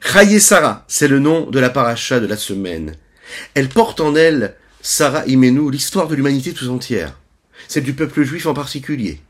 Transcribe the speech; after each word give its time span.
Sarah, 0.00 0.84
c'est 0.88 1.08
le 1.08 1.18
nom 1.18 1.50
de 1.50 1.58
la 1.58 1.70
paracha 1.70 2.20
de 2.20 2.26
la 2.26 2.36
semaine. 2.36 2.94
Elle 3.54 3.68
porte 3.68 4.00
en 4.00 4.14
elle, 4.14 4.56
Sarah 4.80 5.26
Imenu, 5.26 5.70
l'histoire 5.70 6.08
de 6.08 6.14
l'humanité 6.14 6.52
tout 6.52 6.68
entière, 6.68 7.18
celle 7.66 7.82
du 7.82 7.94
peuple 7.94 8.22
juif 8.22 8.46
en 8.46 8.54
particulier. 8.54 9.20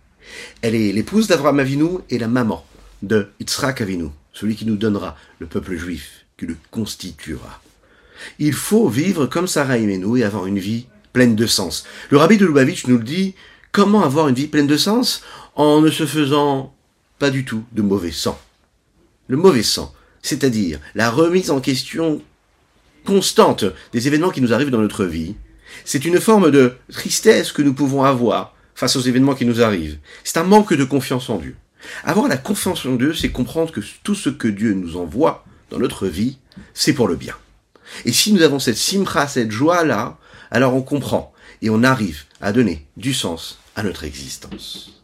Elle 0.62 0.74
est 0.74 0.92
l'épouse 0.92 1.26
d'Avraham 1.26 1.60
Avinu 1.60 1.98
et 2.10 2.18
la 2.18 2.28
maman 2.28 2.64
de 3.02 3.30
Yitzhak 3.40 3.80
Avinu, 3.80 4.10
celui 4.32 4.56
qui 4.56 4.66
nous 4.66 4.76
donnera 4.76 5.16
le 5.38 5.46
peuple 5.46 5.76
juif, 5.76 6.26
qui 6.36 6.46
le 6.46 6.56
constituera. 6.70 7.60
Il 8.38 8.52
faut 8.52 8.88
vivre 8.88 9.26
comme 9.26 9.46
Sarah 9.46 9.78
Imenu 9.78 10.18
et 10.18 10.24
avoir 10.24 10.46
une 10.46 10.58
vie 10.58 10.86
pleine 11.12 11.34
de 11.34 11.46
sens. 11.46 11.84
Le 12.10 12.18
rabbi 12.18 12.36
de 12.36 12.46
Lubavitch 12.46 12.86
nous 12.86 12.98
le 12.98 13.04
dit, 13.04 13.34
comment 13.72 14.04
avoir 14.04 14.28
une 14.28 14.34
vie 14.34 14.48
pleine 14.48 14.66
de 14.66 14.76
sens? 14.76 15.22
En 15.56 15.80
ne 15.80 15.90
se 15.90 16.06
faisant 16.06 16.74
pas 17.18 17.30
du 17.30 17.44
tout 17.44 17.64
de 17.72 17.82
mauvais 17.82 18.12
sang. 18.12 18.38
Le 19.26 19.36
mauvais 19.36 19.62
sang, 19.62 19.92
c'est-à-dire 20.28 20.78
la 20.94 21.10
remise 21.10 21.50
en 21.50 21.60
question 21.60 22.22
constante 23.04 23.64
des 23.92 24.06
événements 24.06 24.30
qui 24.30 24.42
nous 24.42 24.52
arrivent 24.52 24.70
dans 24.70 24.80
notre 24.80 25.06
vie, 25.06 25.34
c'est 25.84 26.04
une 26.04 26.20
forme 26.20 26.50
de 26.50 26.74
tristesse 26.92 27.52
que 27.52 27.62
nous 27.62 27.72
pouvons 27.72 28.04
avoir 28.04 28.54
face 28.74 28.96
aux 28.96 29.00
événements 29.00 29.34
qui 29.34 29.46
nous 29.46 29.62
arrivent. 29.62 29.98
C'est 30.24 30.36
un 30.36 30.44
manque 30.44 30.74
de 30.74 30.84
confiance 30.84 31.30
en 31.30 31.38
Dieu. 31.38 31.56
Avoir 32.04 32.28
la 32.28 32.36
confiance 32.36 32.84
en 32.84 32.96
Dieu, 32.96 33.14
c'est 33.14 33.30
comprendre 33.30 33.72
que 33.72 33.80
tout 34.02 34.14
ce 34.14 34.28
que 34.28 34.48
Dieu 34.48 34.74
nous 34.74 34.96
envoie 34.96 35.44
dans 35.70 35.78
notre 35.78 36.06
vie, 36.06 36.38
c'est 36.74 36.92
pour 36.92 37.08
le 37.08 37.16
bien. 37.16 37.34
Et 38.04 38.12
si 38.12 38.32
nous 38.32 38.42
avons 38.42 38.58
cette 38.58 38.76
simra, 38.76 39.26
cette 39.26 39.50
joie-là, 39.50 40.18
alors 40.50 40.74
on 40.74 40.82
comprend 40.82 41.32
et 41.62 41.70
on 41.70 41.82
arrive 41.82 42.24
à 42.40 42.52
donner 42.52 42.86
du 42.96 43.14
sens 43.14 43.58
à 43.76 43.82
notre 43.82 44.04
existence. 44.04 45.02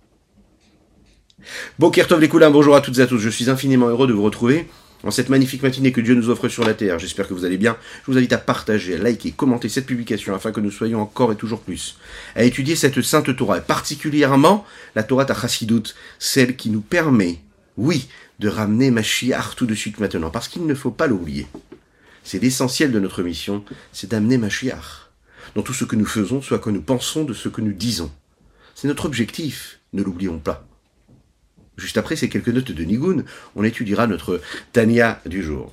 Bokertov 1.79 2.21
les 2.21 2.29
bonjour 2.29 2.77
à 2.77 2.81
toutes 2.81 2.99
et 2.99 3.03
à 3.03 3.07
tous, 3.07 3.19
je 3.19 3.31
suis 3.31 3.51
infiniment 3.51 3.89
heureux 3.89 4.07
de 4.07 4.13
vous 4.13 4.23
retrouver 4.23 4.69
en 5.03 5.11
cette 5.11 5.29
magnifique 5.29 5.63
matinée 5.63 5.93
que 5.93 6.01
Dieu 6.01 6.15
nous 6.15 6.31
offre 6.31 6.49
sur 6.49 6.65
la 6.65 6.75
terre. 6.75 6.99
J'espère 6.99 7.29
que 7.29 7.35
vous 7.35 7.45
allez 7.45 7.59
bien. 7.59 7.77
Je 8.07 8.13
vous 8.13 8.19
invite 8.19 8.33
à 8.33 8.39
partager, 8.39 8.95
à 8.95 8.99
liker, 8.99 9.33
commenter 9.33 9.69
cette 9.69 9.87
publication 9.87 10.35
afin 10.35 10.53
que 10.53 10.61
nous 10.61 10.71
soyons 10.71 11.01
encore 11.01 11.33
et 11.33 11.37
toujours 11.37 11.61
plus 11.61 11.99
à 12.35 12.45
étudier 12.45 12.77
cette 12.77 13.01
sainte 13.03 13.35
Torah, 13.37 13.59
et 13.59 13.63
particulièrement 13.63 14.65
la 14.95 15.03
Torah 15.03 15.25
Tachasidut, 15.25 15.95
celle 16.19 16.57
qui 16.57 16.71
nous 16.71 16.81
permet, 16.81 17.41
oui, 17.77 18.09
de 18.39 18.49
ramener 18.49 18.91
Mashiach 18.91 19.57
tout 19.57 19.67
de 19.67 19.75
suite 19.75 20.01
maintenant, 20.01 20.31
parce 20.31 20.49
qu'il 20.49 20.67
ne 20.67 20.75
faut 20.75 20.91
pas 20.91 21.07
l'oublier. 21.07 21.47
C'est 22.25 22.43
l'essentiel 22.43 22.91
de 22.91 23.01
notre 23.01 23.23
mission, 23.23 23.65
c'est 23.93 24.11
d'amener 24.11 24.39
Mashiach 24.39 25.11
dans 25.55 25.63
tout 25.63 25.75
ce 25.75 25.85
que 25.85 25.97
nous 25.97 26.07
faisons, 26.07 26.43
soit 26.43 26.59
que 26.59 26.71
nous 26.71 26.83
pensons 26.83 27.25
de 27.25 27.35
ce 27.35 27.49
que 27.49 27.61
nous 27.61 27.73
disons. 27.73 28.11
C'est 28.75 28.89
notre 28.89 29.05
objectif, 29.05 29.79
ne 29.93 30.03
l'oublions 30.03 30.39
pas. 30.39 30.67
Juste 31.77 31.97
après 31.99 32.17
ces 32.17 32.29
quelques 32.29 32.49
notes 32.49 32.73
de 32.73 32.85
Nigun, 32.85 33.25
on 33.57 33.65
étudiera 33.65 34.07
notre 34.07 34.41
Tania 34.73 35.21
du 35.27 35.43
jour. 35.43 35.73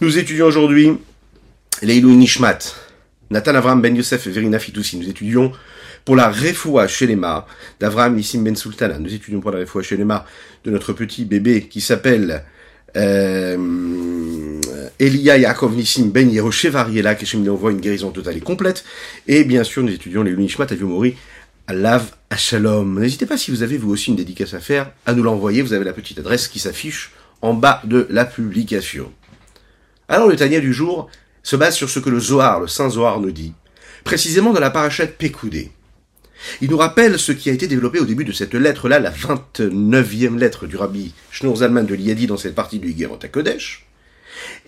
Nous 0.00 0.18
étudions 0.18 0.46
aujourd'hui 0.46 0.92
Leilou 1.82 2.10
Nishmat, 2.10 2.58
Nathan 3.30 3.54
Avram 3.54 3.80
Ben 3.80 3.96
Yosef 3.96 4.26
Verina 4.28 4.58
Fitoussi. 4.58 4.98
Nous 4.98 5.08
étudions 5.08 5.52
pour 6.04 6.16
la 6.16 6.28
Refoua 6.28 6.86
Shelema 6.86 7.46
d'Avram 7.80 8.14
Nissim 8.14 8.42
Ben 8.42 8.54
Sultana. 8.54 8.98
Nous 8.98 9.14
étudions 9.14 9.40
pour 9.40 9.52
la 9.52 9.60
Refoua 9.60 9.82
Shelema 9.82 10.26
de 10.64 10.70
notre 10.70 10.92
petit 10.92 11.24
bébé 11.24 11.68
qui 11.68 11.80
s'appelle 11.80 12.44
euh, 12.96 14.60
Elia 14.98 15.36
Yaakov 15.36 15.74
Nissim 15.74 16.10
Ben 16.10 16.30
Yehoshevariela, 16.30 17.14
qui 17.14 17.36
nous 17.36 17.52
envoie 17.52 17.70
une 17.70 17.80
guérison 17.80 18.10
totale 18.10 18.36
et 18.36 18.40
complète. 18.40 18.84
Et 19.26 19.44
bien 19.44 19.64
sûr, 19.64 19.82
nous 19.82 19.92
étudions 19.92 20.22
les 20.22 20.36
Nishmat 20.36 20.66
à 20.70 20.74
à 21.68 21.72
Lav 21.74 22.10
Shalom. 22.36 23.00
N'hésitez 23.00 23.26
pas 23.26 23.36
si 23.36 23.50
vous 23.50 23.62
avez 23.62 23.76
vous 23.76 23.90
aussi 23.90 24.10
une 24.10 24.16
dédicace 24.16 24.54
à 24.54 24.60
faire, 24.60 24.92
à 25.04 25.14
nous 25.14 25.22
l'envoyer. 25.22 25.62
Vous 25.62 25.72
avez 25.72 25.84
la 25.84 25.92
petite 25.92 26.18
adresse 26.18 26.48
qui 26.48 26.58
s'affiche 26.58 27.12
en 27.42 27.54
bas 27.54 27.82
de 27.84 28.06
la 28.10 28.24
publication. 28.24 29.12
Alors 30.08 30.28
le 30.28 30.36
Tania 30.36 30.60
du 30.60 30.72
jour 30.72 31.10
se 31.42 31.56
base 31.56 31.74
sur 31.74 31.90
ce 31.90 31.98
que 31.98 32.10
le 32.10 32.20
Zohar, 32.20 32.60
le 32.60 32.68
Saint 32.68 32.90
Zohar 32.90 33.20
nous 33.20 33.32
dit, 33.32 33.52
précisément 34.04 34.52
dans 34.52 34.60
la 34.60 34.70
parachète 34.70 35.18
Pekoudé. 35.18 35.70
Il 36.60 36.70
nous 36.70 36.76
rappelle 36.76 37.18
ce 37.18 37.32
qui 37.32 37.50
a 37.50 37.52
été 37.52 37.66
développé 37.66 37.98
au 37.98 38.04
début 38.04 38.24
de 38.24 38.32
cette 38.32 38.54
lettre-là, 38.54 38.98
la 38.98 39.10
29e 39.10 40.38
lettre 40.38 40.66
du 40.66 40.76
rabbi 40.76 41.12
Shneur 41.30 41.56
Zalman 41.56 41.84
de 41.84 41.94
Liadi 41.94 42.26
dans 42.26 42.36
cette 42.36 42.54
partie 42.54 42.78
du 42.78 42.90
Higerot 42.90 43.18
Kodesh, 43.30 43.86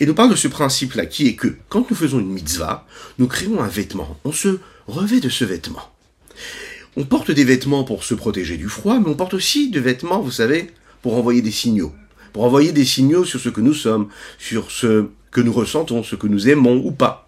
et 0.01 0.07
nous 0.07 0.15
parle 0.15 0.31
de 0.31 0.37
ce 0.37 0.49
principe-là, 0.49 1.07
qui 1.07 1.29
est 1.29 1.35
que, 1.35 1.57
quand 1.69 1.91
nous 1.91 1.97
faisons 1.97 2.21
une 2.21 2.33
mitzvah, 2.33 2.87
nous 3.19 3.27
créons 3.27 3.61
un 3.61 3.69
vêtement, 3.69 4.19
on 4.25 4.33
se 4.33 4.59
revêt 4.87 5.21
de 5.21 5.29
ce 5.29 5.45
vêtement. 5.45 5.93
On 6.97 7.05
porte 7.05 7.31
des 7.31 7.45
vêtements 7.45 7.85
pour 7.85 8.03
se 8.03 8.15
protéger 8.15 8.57
du 8.57 8.69
froid, 8.69 8.99
mais 8.99 9.09
on 9.09 9.15
porte 9.15 9.35
aussi 9.35 9.71
des 9.71 9.81
vêtements, 9.81 10.21
vous 10.21 10.31
savez, 10.31 10.71
pour 11.03 11.17
envoyer 11.17 11.43
des 11.43 11.51
signaux. 11.51 11.93
Pour 12.33 12.45
envoyer 12.45 12.73
des 12.73 12.85
signaux 12.85 13.25
sur 13.25 13.41
ce 13.41 13.49
que 13.49 13.61
nous 13.61 13.75
sommes, 13.75 14.09
sur 14.39 14.71
ce 14.71 15.07
que 15.31 15.41
nous 15.41 15.53
ressentons, 15.53 16.03
ce 16.03 16.17
que 16.17 16.27
nous 16.27 16.49
aimons 16.49 16.83
ou 16.85 16.91
pas. 16.91 17.28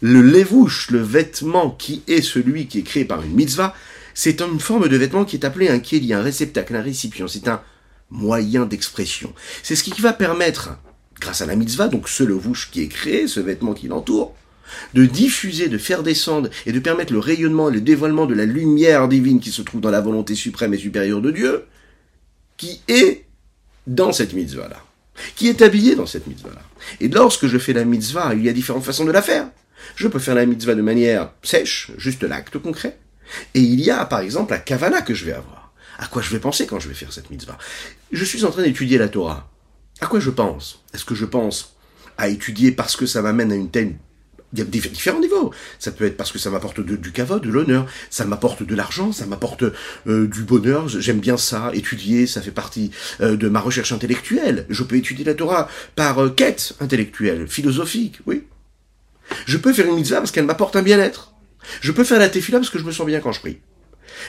Le 0.00 0.20
levouche, 0.20 0.90
le 0.90 1.00
vêtement 1.00 1.70
qui 1.70 2.02
est 2.06 2.22
celui 2.22 2.66
qui 2.66 2.80
est 2.80 2.82
créé 2.82 3.04
par 3.04 3.22
une 3.22 3.34
mitzvah, 3.34 3.74
c'est 4.14 4.40
une 4.40 4.60
forme 4.60 4.88
de 4.88 4.96
vêtement 4.96 5.24
qui 5.24 5.36
est 5.36 5.44
appelé 5.44 5.68
un 5.68 5.78
kéli, 5.78 6.12
un 6.12 6.22
réceptacle, 6.22 6.74
un 6.74 6.82
récipient. 6.82 7.28
C'est 7.28 7.48
un 7.48 7.62
moyen 8.10 8.66
d'expression. 8.66 9.32
C'est 9.62 9.76
ce 9.76 9.82
qui 9.82 10.00
va 10.00 10.12
permettre, 10.12 10.78
grâce 11.20 11.40
à 11.40 11.46
la 11.46 11.56
mitzvah, 11.56 11.88
donc 11.88 12.08
ce 12.08 12.22
levouche 12.22 12.70
qui 12.70 12.82
est 12.82 12.88
créé, 12.88 13.26
ce 13.26 13.40
vêtement 13.40 13.74
qui 13.74 13.88
l'entoure, 13.88 14.34
de 14.94 15.06
diffuser, 15.06 15.68
de 15.68 15.78
faire 15.78 16.02
descendre 16.02 16.50
et 16.66 16.72
de 16.72 16.78
permettre 16.78 17.12
le 17.12 17.18
rayonnement, 17.18 17.68
le 17.68 17.80
dévoilement 17.80 18.26
de 18.26 18.34
la 18.34 18.44
lumière 18.44 19.08
divine 19.08 19.40
qui 19.40 19.50
se 19.50 19.62
trouve 19.62 19.80
dans 19.80 19.90
la 19.90 20.00
volonté 20.00 20.34
suprême 20.34 20.74
et 20.74 20.78
supérieure 20.78 21.20
de 21.20 21.30
Dieu, 21.30 21.64
qui 22.56 22.80
est 22.88 23.26
dans 23.86 24.12
cette 24.12 24.32
mitzvah-là 24.32 24.82
qui 25.34 25.48
est 25.48 25.62
habillé 25.62 25.94
dans 25.94 26.06
cette 26.06 26.26
mitzvah-là. 26.26 26.60
Et 27.00 27.08
lorsque 27.08 27.46
je 27.46 27.58
fais 27.58 27.72
la 27.72 27.84
mitzvah, 27.84 28.34
il 28.34 28.44
y 28.44 28.48
a 28.48 28.52
différentes 28.52 28.84
façons 28.84 29.04
de 29.04 29.12
la 29.12 29.22
faire. 29.22 29.48
Je 29.94 30.08
peux 30.08 30.18
faire 30.18 30.34
la 30.34 30.46
mitzvah 30.46 30.74
de 30.74 30.82
manière 30.82 31.30
sèche, 31.42 31.90
juste 31.96 32.22
l'acte 32.22 32.58
concret. 32.58 32.98
Et 33.54 33.60
il 33.60 33.80
y 33.80 33.90
a, 33.90 34.04
par 34.04 34.20
exemple, 34.20 34.52
la 34.52 34.58
kavana 34.58 35.02
que 35.02 35.14
je 35.14 35.24
vais 35.24 35.32
avoir. 35.32 35.72
À 35.98 36.06
quoi 36.06 36.22
je 36.22 36.30
vais 36.30 36.38
penser 36.38 36.66
quand 36.66 36.80
je 36.80 36.88
vais 36.88 36.94
faire 36.94 37.12
cette 37.12 37.30
mitzvah? 37.30 37.58
Je 38.12 38.24
suis 38.24 38.44
en 38.44 38.50
train 38.50 38.62
d'étudier 38.62 38.98
la 38.98 39.08
Torah. 39.08 39.50
À 40.00 40.06
quoi 40.06 40.20
je 40.20 40.30
pense? 40.30 40.82
Est-ce 40.92 41.04
que 41.04 41.14
je 41.14 41.24
pense 41.24 41.76
à 42.18 42.28
étudier 42.28 42.72
parce 42.72 42.96
que 42.96 43.06
ça 43.06 43.22
m'amène 43.22 43.52
à 43.52 43.56
une 43.56 43.70
telle 43.70 43.96
il 44.52 44.60
y 44.60 44.62
a 44.62 44.64
différents 44.64 45.20
niveaux. 45.20 45.52
Ça 45.78 45.90
peut 45.90 46.04
être 46.04 46.16
parce 46.16 46.32
que 46.32 46.38
ça 46.38 46.50
m'apporte 46.50 46.80
du 46.80 47.12
cavode, 47.12 47.42
de 47.42 47.50
l'honneur, 47.50 47.86
ça 48.10 48.24
m'apporte 48.24 48.62
de 48.62 48.74
l'argent, 48.74 49.12
ça 49.12 49.26
m'apporte 49.26 49.64
euh, 50.06 50.26
du 50.26 50.44
bonheur. 50.44 50.88
J'aime 50.88 51.20
bien 51.20 51.36
ça, 51.36 51.70
étudier, 51.74 52.26
ça 52.26 52.40
fait 52.40 52.50
partie 52.52 52.90
euh, 53.20 53.36
de 53.36 53.48
ma 53.48 53.60
recherche 53.60 53.92
intellectuelle. 53.92 54.66
Je 54.70 54.82
peux 54.82 54.96
étudier 54.96 55.24
la 55.24 55.34
Torah 55.34 55.68
par 55.94 56.18
euh, 56.20 56.30
quête 56.30 56.74
intellectuelle, 56.80 57.48
philosophique, 57.48 58.20
oui. 58.26 58.44
Je 59.46 59.56
peux 59.56 59.72
faire 59.72 59.86
une 59.86 59.96
mitzvah 59.96 60.18
parce 60.18 60.30
qu'elle 60.30 60.44
m'apporte 60.44 60.76
un 60.76 60.82
bien-être. 60.82 61.32
Je 61.80 61.92
peux 61.92 62.04
faire 62.04 62.18
la 62.18 62.28
tefila 62.28 62.58
parce 62.58 62.70
que 62.70 62.78
je 62.78 62.84
me 62.84 62.92
sens 62.92 63.06
bien 63.06 63.20
quand 63.20 63.32
je 63.32 63.40
prie. 63.40 63.58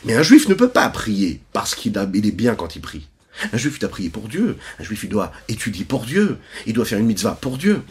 Mais 0.06 0.16
un 0.16 0.24
juif 0.24 0.48
ne 0.48 0.54
peut 0.54 0.70
pas 0.70 0.90
prier 0.90 1.42
parce 1.54 1.76
qu'il 1.76 1.96
est 1.98 2.32
bien 2.32 2.56
quand 2.56 2.76
il 2.76 2.82
prie. 2.82 3.08
Un 3.54 3.58
juif 3.58 3.80
doit 3.80 3.90
prier 3.90 4.10
pour 4.10 4.28
Dieu. 4.28 4.58
Un 4.80 4.84
juif 4.84 5.08
doit 5.08 5.32
étudier 5.48 5.86
pour 5.86 6.06
Dieu. 6.06 6.38
Il 6.66 6.74
doit 6.74 6.86
faire 6.86 7.00
une 7.00 7.06
mitzvah 7.06 7.38
pour 7.40 7.58
Dieu. 7.58 7.82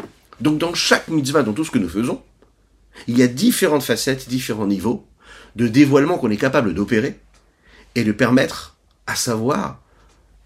Donc 0.41 0.59
dans 0.59 0.75
chaque 0.75 1.09
mitzvah, 1.09 1.43
dans 1.43 1.53
tout 1.53 1.65
ce 1.65 1.71
que 1.71 1.79
nous 1.79 1.89
faisons, 1.89 2.23
il 3.07 3.19
y 3.19 3.23
a 3.23 3.27
différentes 3.27 3.83
facettes, 3.83 4.29
différents 4.29 4.67
niveaux 4.67 5.07
de 5.55 5.69
dévoilement 5.69 6.19
qu'on 6.19 6.31
est 6.31 6.37
capable 6.37 6.75
d'opérer 6.75 7.19
et 7.95 8.05
de 8.05 8.13
permettre 8.13 8.77
à 9.07 9.15
savoir 9.15 9.81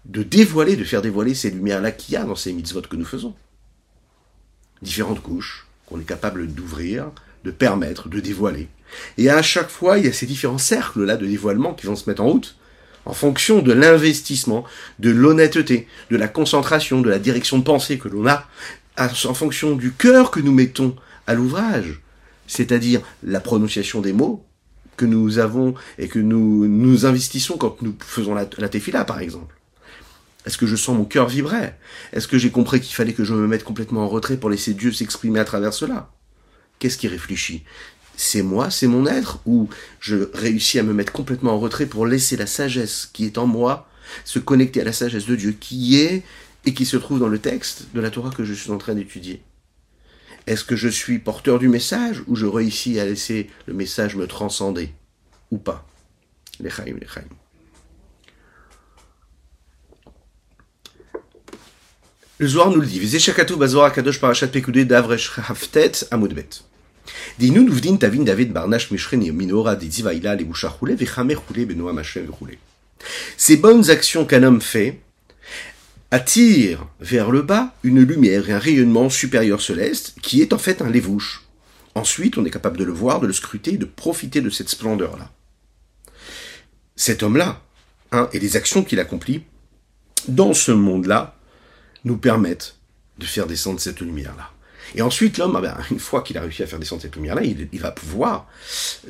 de 0.05 0.23
dévoiler, 0.23 0.75
de 0.75 0.83
faire 0.83 1.01
dévoiler 1.01 1.33
ces 1.33 1.51
lumières-là 1.51 1.91
qu'il 1.91 2.13
y 2.13 2.17
a 2.17 2.23
dans 2.23 2.35
ces 2.35 2.53
mitzvot 2.53 2.81
que 2.81 2.95
nous 2.95 3.05
faisons. 3.05 3.35
Différentes 4.81 5.21
couches 5.21 5.67
qu'on 5.91 5.99
est 5.99 6.05
capable 6.05 6.47
d'ouvrir, 6.47 7.11
de 7.43 7.51
permettre, 7.51 8.07
de 8.07 8.19
dévoiler. 8.19 8.69
Et 9.17 9.29
à 9.29 9.41
chaque 9.41 9.69
fois, 9.69 9.97
il 9.97 10.05
y 10.05 10.07
a 10.07 10.13
ces 10.13 10.25
différents 10.25 10.57
cercles-là 10.57 11.17
de 11.17 11.25
dévoilement 11.25 11.73
qui 11.73 11.85
vont 11.85 11.95
se 11.95 12.09
mettre 12.09 12.21
en 12.21 12.27
route 12.27 12.55
en 13.05 13.13
fonction 13.13 13.61
de 13.61 13.73
l'investissement, 13.73 14.63
de 14.99 15.09
l'honnêteté, 15.09 15.87
de 16.11 16.17
la 16.17 16.27
concentration, 16.27 17.01
de 17.01 17.09
la 17.09 17.19
direction 17.19 17.57
de 17.57 17.63
pensée 17.63 17.97
que 17.97 18.07
l'on 18.07 18.27
a, 18.27 18.47
en 18.97 19.33
fonction 19.33 19.75
du 19.75 19.91
cœur 19.91 20.29
que 20.29 20.39
nous 20.39 20.51
mettons 20.51 20.95
à 21.25 21.33
l'ouvrage, 21.33 22.01
c'est-à-dire 22.47 23.01
la 23.23 23.39
prononciation 23.39 24.01
des 24.01 24.13
mots 24.13 24.45
que 24.97 25.05
nous 25.05 25.39
avons 25.39 25.73
et 25.97 26.07
que 26.07 26.19
nous 26.19 27.05
investissons 27.05 27.57
quand 27.57 27.81
nous 27.81 27.95
faisons 28.05 28.35
la, 28.35 28.47
la 28.59 28.69
tefila, 28.69 29.03
par 29.03 29.19
exemple. 29.19 29.55
Est-ce 30.45 30.57
que 30.57 30.65
je 30.65 30.75
sens 30.75 30.97
mon 30.97 31.05
cœur 31.05 31.27
vibrer? 31.27 31.73
Est-ce 32.13 32.27
que 32.27 32.37
j'ai 32.37 32.49
compris 32.49 32.81
qu'il 32.81 32.95
fallait 32.95 33.13
que 33.13 33.23
je 33.23 33.33
me 33.33 33.47
mette 33.47 33.63
complètement 33.63 34.03
en 34.03 34.09
retrait 34.09 34.37
pour 34.37 34.49
laisser 34.49 34.73
Dieu 34.73 34.91
s'exprimer 34.91 35.39
à 35.39 35.45
travers 35.45 35.73
cela? 35.73 36.11
Qu'est-ce 36.79 36.97
qui 36.97 37.07
réfléchit? 37.07 37.63
C'est 38.17 38.41
moi, 38.41 38.69
c'est 38.69 38.87
mon 38.87 39.05
être 39.05 39.39
Ou 39.45 39.69
je 39.99 40.29
réussis 40.33 40.79
à 40.79 40.83
me 40.83 40.93
mettre 40.93 41.11
complètement 41.11 41.53
en 41.53 41.59
retrait 41.59 41.85
pour 41.85 42.05
laisser 42.05 42.37
la 42.37 42.47
sagesse 42.47 43.09
qui 43.13 43.25
est 43.25 43.37
en 43.37 43.47
moi 43.47 43.87
se 44.25 44.39
connecter 44.39 44.81
à 44.81 44.83
la 44.83 44.93
sagesse 44.93 45.25
de 45.25 45.35
Dieu 45.35 45.51
qui 45.53 45.99
est 45.99 46.23
et 46.65 46.73
qui 46.73 46.85
se 46.85 46.97
trouve 46.97 47.19
dans 47.19 47.27
le 47.27 47.39
texte 47.39 47.87
de 47.93 48.01
la 48.01 48.09
Torah 48.09 48.31
que 48.31 48.43
je 48.43 48.53
suis 48.53 48.71
en 48.71 48.77
train 48.77 48.95
d'étudier? 48.95 49.43
Est-ce 50.47 50.63
que 50.63 50.75
je 50.75 50.87
suis 50.87 51.19
porteur 51.19 51.59
du 51.59 51.69
message 51.69 52.23
ou 52.27 52.35
je 52.35 52.47
réussis 52.47 52.99
à 52.99 53.05
laisser 53.05 53.49
le 53.67 53.73
message 53.73 54.15
me 54.15 54.27
transcender? 54.27 54.91
Ou 55.51 55.57
pas? 55.57 55.87
Vechamer 70.95 71.35
roulé 71.35 71.65
benoam 71.65 71.97
hashem 71.99 72.29
roulé. 72.29 72.57
Ces 73.37 73.57
bonnes 73.57 73.89
actions 73.89 74.25
qu'un 74.25 74.43
homme 74.43 74.61
fait 74.61 74.99
attirent 76.11 76.87
vers 76.99 77.31
le 77.31 77.41
bas 77.41 77.73
une 77.83 78.01
lumière 78.01 78.49
et 78.49 78.53
un 78.53 78.59
rayonnement 78.59 79.09
supérieur 79.09 79.61
céleste 79.61 80.15
qui 80.21 80.41
est 80.41 80.53
en 80.53 80.57
fait 80.57 80.81
un 80.81 80.89
lévouche. 80.89 81.43
Ensuite, 81.95 82.37
on 82.37 82.45
est 82.45 82.51
capable 82.51 82.77
de 82.77 82.83
le 82.83 82.91
voir, 82.91 83.19
de 83.19 83.27
le 83.27 83.33
scruter, 83.33 83.77
de 83.77 83.85
profiter 83.85 84.41
de 84.41 84.49
cette 84.49 84.69
splendeur-là. 84.69 85.29
Cet 86.95 87.23
homme-là, 87.23 87.61
hein, 88.11 88.29
et 88.33 88.39
les 88.39 88.55
actions 88.55 88.83
qu'il 88.83 88.99
accomplit, 88.99 89.43
dans 90.27 90.53
ce 90.53 90.71
monde-là, 90.71 91.35
nous 92.03 92.17
permettent 92.17 92.77
de 93.17 93.25
faire 93.25 93.47
descendre 93.47 93.79
cette 93.79 94.01
lumière-là. 94.01 94.51
Et 94.95 95.01
ensuite, 95.01 95.37
l'homme, 95.37 95.55
ah 95.55 95.61
ben, 95.61 95.77
une 95.91 95.99
fois 95.99 96.21
qu'il 96.21 96.37
a 96.37 96.41
réussi 96.41 96.63
à 96.63 96.67
faire 96.67 96.79
descendre 96.79 97.01
cette 97.01 97.15
lumière-là, 97.15 97.43
il, 97.43 97.67
il, 97.71 97.79
va 97.79 97.91
pouvoir 97.91 98.47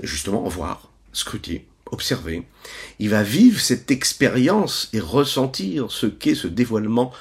justement 0.04 0.48
voir, 0.48 0.92
scruter, 1.14 1.66
observer. 1.92 2.44
Il 3.00 3.10
va 3.10 3.24
vivre 3.24 3.60
cette 3.60 3.92
expérience 3.92 4.90
et 4.94 5.00
ressentir 5.00 5.92
ce 5.92 6.06
qu'est 6.06 6.36
ce 6.36 6.48
dévoilement 6.48 7.12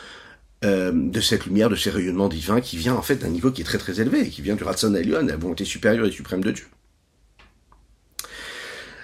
euh, 0.63 0.93
de 0.93 1.21
cette 1.23 1.47
lumière, 1.47 1.71
de 1.71 1.77
ces 1.77 1.89
rayonnements 1.89 2.29
divins 2.29 2.61
qui 2.61 2.77
vient 2.77 2.95
en 2.95 3.01
fait 3.01 3.17
d'un 3.17 3.31
niveau 3.31 3.51
qui 3.51 3.63
est 3.63 3.65
très 3.65 3.79
très 3.79 3.99
élevé, 4.01 4.29
qui 4.29 4.43
vient 4.43 4.57
du 4.57 4.65
Ratson 4.65 4.95
Elion, 4.95 5.25
la 5.25 5.37
volonté 5.37 5.65
supérieure 5.65 6.07
et 6.07 6.11
suprême 6.11 6.45
de 6.45 6.51
Dieu. 6.51 6.67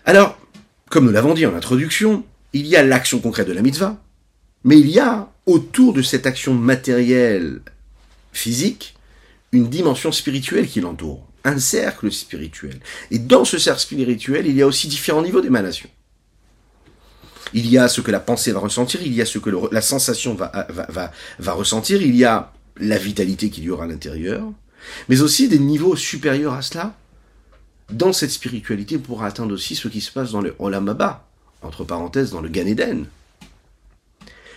Alors, 0.04 0.38
comme 0.90 1.06
nous 1.06 1.12
l'avons 1.12 1.32
dit 1.32 1.46
en 1.46 1.54
introduction, 1.54 2.24
il 2.52 2.66
y 2.66 2.76
a 2.76 2.82
l'action 2.82 3.20
concrète 3.20 3.48
de 3.48 3.54
la 3.54 3.62
mitzvah, 3.62 3.98
mais 4.64 4.78
il 4.78 4.90
y 4.90 5.00
a 5.00 5.32
autour 5.46 5.92
de 5.92 6.02
cette 6.02 6.26
action 6.26 6.54
matérielle 6.54 7.60
physique 8.32 8.96
une 9.52 9.68
dimension 9.68 10.12
spirituelle 10.12 10.68
qui 10.68 10.80
l'entoure, 10.80 11.26
un 11.44 11.58
cercle 11.58 12.12
spirituel. 12.12 12.80
Et 13.10 13.18
dans 13.18 13.44
ce 13.44 13.58
cercle 13.58 13.80
spirituel, 13.80 14.46
il 14.46 14.56
y 14.56 14.62
a 14.62 14.66
aussi 14.66 14.88
différents 14.88 15.22
niveaux 15.22 15.40
d'émanation. 15.40 15.88
Il 17.54 17.68
y 17.70 17.78
a 17.78 17.88
ce 17.88 18.00
que 18.00 18.10
la 18.10 18.20
pensée 18.20 18.52
va 18.52 18.58
ressentir, 18.58 19.00
il 19.02 19.14
y 19.14 19.22
a 19.22 19.26
ce 19.26 19.38
que 19.38 19.50
la 19.72 19.80
sensation 19.80 20.34
va, 20.34 21.12
ressentir, 21.52 22.02
il 22.02 22.16
y 22.16 22.24
a 22.24 22.52
la 22.78 22.98
vitalité 22.98 23.50
qu'il 23.50 23.64
y 23.64 23.70
aura 23.70 23.84
à 23.84 23.86
l'intérieur, 23.86 24.44
mais 25.08 25.20
aussi 25.20 25.48
des 25.48 25.58
niveaux 25.58 25.96
supérieurs 25.96 26.54
à 26.54 26.62
cela. 26.62 26.94
Dans 27.92 28.12
cette 28.12 28.32
spiritualité, 28.32 28.98
pour 28.98 29.22
atteindre 29.22 29.54
aussi 29.54 29.76
ce 29.76 29.86
qui 29.86 30.00
se 30.00 30.10
passe 30.10 30.32
dans 30.32 30.40
le 30.40 30.56
Olam 30.58 30.88
Abba, 30.88 31.28
entre 31.62 31.84
parenthèses, 31.84 32.32
dans 32.32 32.40
le 32.40 32.48
Gan 32.48 32.66
Eden. 32.66 33.06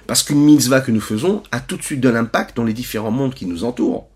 Parce 0.10 0.24
qu'une 0.24 0.44
mitzvah 0.44 0.82
que 0.82 0.90
nous 0.90 1.02
faisons 1.02 1.44
a 1.52 1.60
tout 1.60 1.78
de 1.78 1.84
suite 1.84 2.02
de 2.02 2.10
l'impact 2.10 2.58
dans 2.58 2.64
les 2.64 2.74
différents 2.74 3.12
mondes 3.12 3.36
qui 3.36 3.46
nous 3.46 3.64
entourent. 3.64 4.08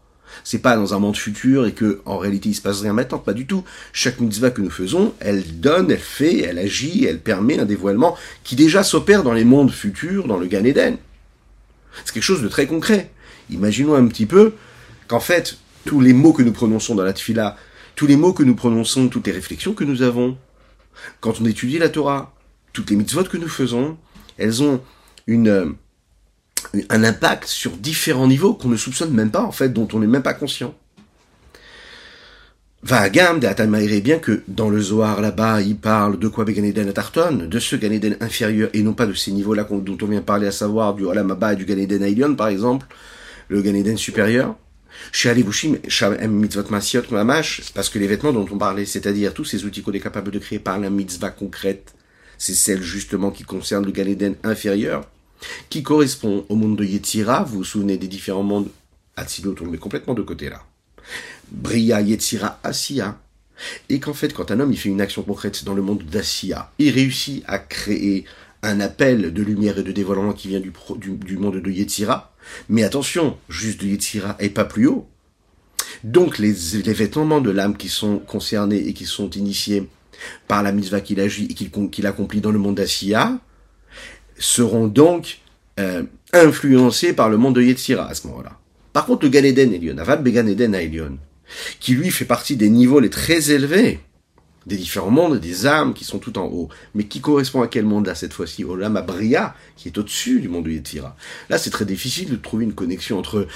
C'est 0.43 0.57
pas 0.57 0.75
dans 0.75 0.95
un 0.95 0.97
monde 0.97 1.15
futur 1.15 1.67
et 1.67 1.73
que, 1.73 2.01
en 2.05 2.17
réalité, 2.17 2.49
il 2.49 2.55
se 2.55 2.63
passe 2.63 2.81
rien 2.81 2.93
maintenant, 2.93 3.19
pas 3.19 3.33
du 3.33 3.45
tout. 3.45 3.63
Chaque 3.91 4.19
mitzvah 4.19 4.49
que 4.49 4.61
nous 4.61 4.71
faisons, 4.71 5.13
elle 5.19 5.59
donne, 5.59 5.91
elle 5.91 5.99
fait, 5.99 6.39
elle 6.39 6.57
agit, 6.57 7.05
elle 7.05 7.19
permet 7.19 7.59
un 7.59 7.65
dévoilement 7.65 8.17
qui 8.43 8.55
déjà 8.55 8.83
s'opère 8.83 9.21
dans 9.21 9.33
les 9.33 9.45
mondes 9.45 9.69
futurs, 9.69 10.27
dans 10.27 10.37
le 10.37 10.47
Gan 10.47 10.63
Eden. 10.63 10.97
C'est 12.05 12.11
quelque 12.11 12.23
chose 12.23 12.41
de 12.41 12.47
très 12.47 12.65
concret. 12.65 13.11
Imaginons 13.51 13.93
un 13.93 14.07
petit 14.07 14.25
peu 14.25 14.53
qu'en 15.07 15.19
fait, 15.19 15.59
tous 15.85 16.01
les 16.01 16.13
mots 16.13 16.33
que 16.33 16.41
nous 16.41 16.53
prononçons 16.53 16.95
dans 16.95 17.03
la 17.03 17.13
tfila, 17.13 17.55
tous 17.95 18.07
les 18.07 18.15
mots 18.15 18.33
que 18.33 18.41
nous 18.41 18.55
prononçons, 18.55 19.09
toutes 19.09 19.27
les 19.27 19.33
réflexions 19.33 19.75
que 19.75 19.83
nous 19.83 20.01
avons, 20.01 20.39
quand 21.19 21.39
on 21.39 21.45
étudie 21.45 21.77
la 21.77 21.89
Torah, 21.89 22.33
toutes 22.73 22.89
les 22.89 22.95
mitzvot 22.95 23.25
que 23.25 23.37
nous 23.37 23.47
faisons, 23.47 23.95
elles 24.39 24.63
ont 24.63 24.81
une, 25.27 25.75
un 26.89 27.03
impact 27.03 27.47
sur 27.47 27.71
différents 27.71 28.27
niveaux 28.27 28.53
qu'on 28.53 28.69
ne 28.69 28.77
soupçonne 28.77 29.13
même 29.13 29.31
pas, 29.31 29.43
en 29.43 29.51
fait, 29.51 29.69
dont 29.69 29.87
on 29.93 29.99
n'est 29.99 30.07
même 30.07 30.23
pas 30.23 30.33
conscient. 30.33 30.73
Vagam 32.85 33.39
de 33.39 33.47
Atamaïré, 33.47 34.01
bien 34.01 34.19
que 34.19 34.43
dans 34.49 34.69
le 34.69 34.81
Zohar 34.81 35.21
là-bas, 35.21 35.61
il 35.61 35.77
parle 35.77 36.19
de 36.19 36.27
quoi 36.27 36.43
Ganeden 36.43 36.89
à 36.89 36.93
Tarton, 36.93 37.47
de 37.47 37.59
ce 37.59 37.77
Ganeden 37.77 38.17
inférieur, 38.19 38.69
et 38.73 38.81
non 38.81 38.93
pas 38.93 39.05
de 39.05 39.13
ces 39.13 39.31
niveaux-là 39.31 39.65
dont 39.69 39.97
on 40.01 40.05
vient 40.05 40.21
parler, 40.21 40.47
à 40.47 40.51
savoir 40.51 40.93
du 40.93 41.05
Olam 41.05 41.31
Abba 41.31 41.53
et 41.53 41.55
du 41.55 41.63
Ganeden 41.63 42.03
Ailion, 42.03 42.35
par 42.35 42.49
exemple, 42.49 42.87
le 43.47 43.61
Ganeden 43.61 43.95
supérieur. 43.95 44.57
Chez 45.11 45.33
mitzvot 45.33 46.69
masiot 46.69 47.03
mamash, 47.11 47.61
parce 47.73 47.89
que 47.89 47.99
les 47.99 48.07
vêtements 48.07 48.33
dont 48.33 48.47
on 48.51 48.57
parlait, 48.57 48.85
c'est-à-dire 48.85 49.33
tous 49.33 49.45
ces 49.45 49.63
outils 49.63 49.81
qu'on 49.81 49.93
est 49.93 49.99
capable 49.99 50.31
de 50.31 50.39
créer 50.39 50.59
par 50.59 50.77
la 50.77 50.89
mitzvah 50.89 51.29
concrète, 51.29 51.93
c'est 52.37 52.53
celle 52.53 52.81
justement 52.83 53.31
qui 53.31 53.43
concerne 53.43 53.85
le 53.85 53.91
Ganeden 53.91 54.35
inférieur, 54.43 55.09
qui 55.69 55.83
correspond 55.83 56.45
au 56.49 56.55
monde 56.55 56.77
de 56.77 56.85
Yetzira. 56.85 57.43
Vous 57.43 57.57
vous 57.57 57.63
souvenez 57.63 57.97
des 57.97 58.07
différents 58.07 58.43
mondes 58.43 58.69
Atsilut, 59.15 59.55
on 59.61 59.65
le 59.65 59.71
met 59.71 59.77
complètement 59.77 60.13
de 60.13 60.21
côté 60.21 60.49
là. 60.49 60.63
Bria, 61.51 62.01
Yetzira, 62.01 62.59
Asiya. 62.63 63.19
Et 63.89 63.99
qu'en 63.99 64.13
fait, 64.13 64.33
quand 64.33 64.51
un 64.51 64.59
homme 64.59 64.71
il 64.71 64.77
fait 64.77 64.89
une 64.89 65.01
action 65.01 65.21
concrète 65.21 65.63
dans 65.63 65.75
le 65.75 65.81
monde 65.81 66.03
d'Asiya, 66.03 66.71
il 66.79 66.89
réussit 66.89 67.43
à 67.47 67.59
créer 67.59 68.25
un 68.63 68.79
appel 68.79 69.33
de 69.33 69.43
lumière 69.43 69.77
et 69.77 69.83
de 69.83 69.91
dévoilement 69.91 70.33
qui 70.33 70.47
vient 70.47 70.59
du, 70.59 70.71
du, 70.97 71.37
monde 71.37 71.57
de 71.57 71.71
Yetzira. 71.71 72.33
Mais 72.69 72.83
attention, 72.83 73.37
juste 73.49 73.81
de 73.81 73.87
Yetzira 73.87 74.35
et 74.39 74.49
pas 74.49 74.65
plus 74.65 74.87
haut. 74.87 75.07
Donc 76.03 76.39
les, 76.39 76.53
les 76.83 76.93
vêtements 76.93 77.41
de 77.41 77.51
l'âme 77.51 77.77
qui 77.77 77.89
sont 77.89 78.17
concernés 78.19 78.87
et 78.87 78.93
qui 78.93 79.05
sont 79.05 79.29
initiés 79.29 79.87
par 80.47 80.63
la 80.63 80.71
mitzvah 80.71 81.01
qu'il 81.01 81.19
agit 81.19 81.45
et 81.49 81.89
qu'il 81.89 82.07
accomplit 82.07 82.41
dans 82.41 82.51
le 82.51 82.59
monde 82.59 82.75
d'Asiya, 82.75 83.37
seront 84.43 84.87
donc 84.87 85.39
euh, 85.79 86.03
influencés 86.33 87.13
par 87.13 87.29
le 87.29 87.37
monde 87.37 87.55
de 87.55 87.61
Yetzira 87.61 88.07
à 88.07 88.13
ce 88.13 88.27
moment-là. 88.27 88.59
Par 88.91 89.05
contre, 89.05 89.25
le 89.25 89.29
Gan 89.29 89.43
Eden 89.43 89.73
Elion, 89.73 89.97
Avad 89.97 90.23
Began 90.23 90.47
Eden 90.47 90.75
Elion, 90.75 91.17
qui 91.79 91.93
lui 91.93 92.11
fait 92.11 92.25
partie 92.25 92.55
des 92.55 92.69
niveaux 92.69 92.99
les 92.99 93.09
très 93.09 93.51
élevés 93.51 93.99
des 94.65 94.77
différents 94.77 95.11
mondes, 95.11 95.39
des 95.39 95.65
âmes 95.65 95.93
qui 95.93 96.05
sont 96.05 96.19
tout 96.19 96.37
en 96.37 96.45
haut, 96.45 96.69
mais 96.95 97.03
qui 97.05 97.19
correspond 97.19 97.61
à 97.61 97.67
quel 97.67 97.85
monde 97.85 98.05
là 98.05 98.15
cette 98.15 98.31
fois-ci? 98.31 98.63
Au 98.63 98.77
Lama 98.77 99.01
Bria, 99.01 99.55
qui 99.75 99.89
est 99.89 99.97
au-dessus 99.97 100.39
du 100.39 100.47
monde 100.47 100.65
de 100.65 100.71
Yetzira. 100.71 101.17
Là, 101.49 101.57
c'est 101.57 101.69
très 101.69 101.85
difficile 101.85 102.29
de 102.29 102.37
trouver 102.37 102.63
une 102.63 102.73
connexion 102.73 103.19
entre 103.19 103.47